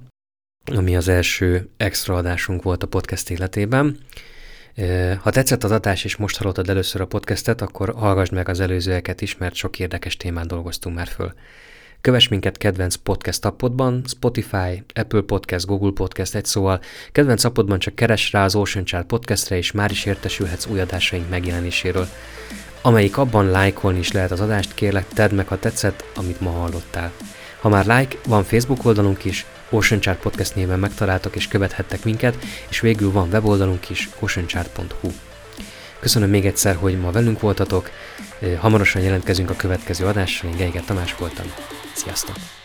ami 0.66 0.96
az 0.96 1.08
első 1.08 1.70
extra 1.78 2.16
adásunk 2.16 2.64
volt 2.64 2.84
a 2.84 2.88
podcast 2.88 3.30
életében. 3.30 3.98
Ha 5.22 5.30
tetszett 5.30 5.64
az 5.64 5.72
adás, 5.72 6.04
és 6.04 6.16
most 6.16 6.38
hallottad 6.38 6.70
először 6.70 7.02
a 7.02 7.06
podcastet, 7.06 7.62
akkor 7.62 7.94
hallgassd 7.98 8.34
meg 8.34 8.50
az 8.50 8.60
előzőeket 8.60 9.22
is, 9.22 9.38
mert 9.38 9.56
sok 9.56 9.80
érdekes 9.80 10.18
témát 10.18 10.48
dolgoztunk 10.48 10.96
már 10.96 11.08
föl. 11.08 11.34
Kövess 12.02 12.28
minket 12.28 12.58
kedvenc 12.58 12.96
podcast 12.96 13.46
appodban, 13.46 14.04
Spotify, 14.08 14.84
Apple 14.94 15.22
Podcast, 15.22 15.66
Google 15.66 15.92
Podcast, 15.92 16.36
egy 16.36 16.46
szóval. 16.46 16.82
Kedvenc 17.12 17.44
appodban 17.44 17.80
csak 17.80 17.96
keres 17.96 18.32
rá 18.32 18.44
az 18.44 18.56
Ocean 18.56 18.86
Child 18.86 19.04
podcastre, 19.04 19.58
és 19.58 19.72
már 19.72 19.92
is 19.92 20.06
értesülhetsz 20.06 20.66
új 20.66 20.80
adásaink 20.80 21.30
megjelenéséről. 21.30 22.08
Amelyik 22.82 23.18
abban 23.18 23.50
lájkolni 23.50 24.00
is 24.00 24.12
lehet 24.12 24.32
az 24.32 24.40
adást, 24.40 24.74
kérlek 24.74 25.08
tedd 25.08 25.34
meg, 25.34 25.48
ha 25.48 25.60
tetszett, 25.60 26.04
amit 26.16 26.42
ma 26.42 26.50
hallottál. 26.50 27.12
Ha 27.60 27.70
már 27.70 27.86
like, 27.86 28.18
van 28.28 28.44
Facebook 28.44 28.86
oldalunk 28.86 29.26
is, 29.26 29.46
Ocean 29.72 30.02
Chart 30.02 30.20
Podcast 30.20 30.56
néven 30.56 30.80
megtaláltak 30.80 31.36
és 31.36 31.48
követhettek 31.48 32.04
minket, 32.04 32.38
és 32.70 32.80
végül 32.80 33.12
van 33.12 33.30
weboldalunk 33.30 33.90
is, 33.90 34.10
oceanchart.hu. 34.20 35.12
Köszönöm 36.00 36.30
még 36.30 36.46
egyszer, 36.46 36.76
hogy 36.76 37.00
ma 37.00 37.12
velünk 37.12 37.40
voltatok, 37.40 37.90
hamarosan 38.60 39.02
jelentkezünk 39.02 39.50
a 39.50 39.56
következő 39.56 40.06
adással, 40.06 40.50
én 40.50 40.58
Geiger 40.58 40.84
Tamás 40.86 41.16
voltam. 41.16 41.46
Sziasztok! 41.94 42.61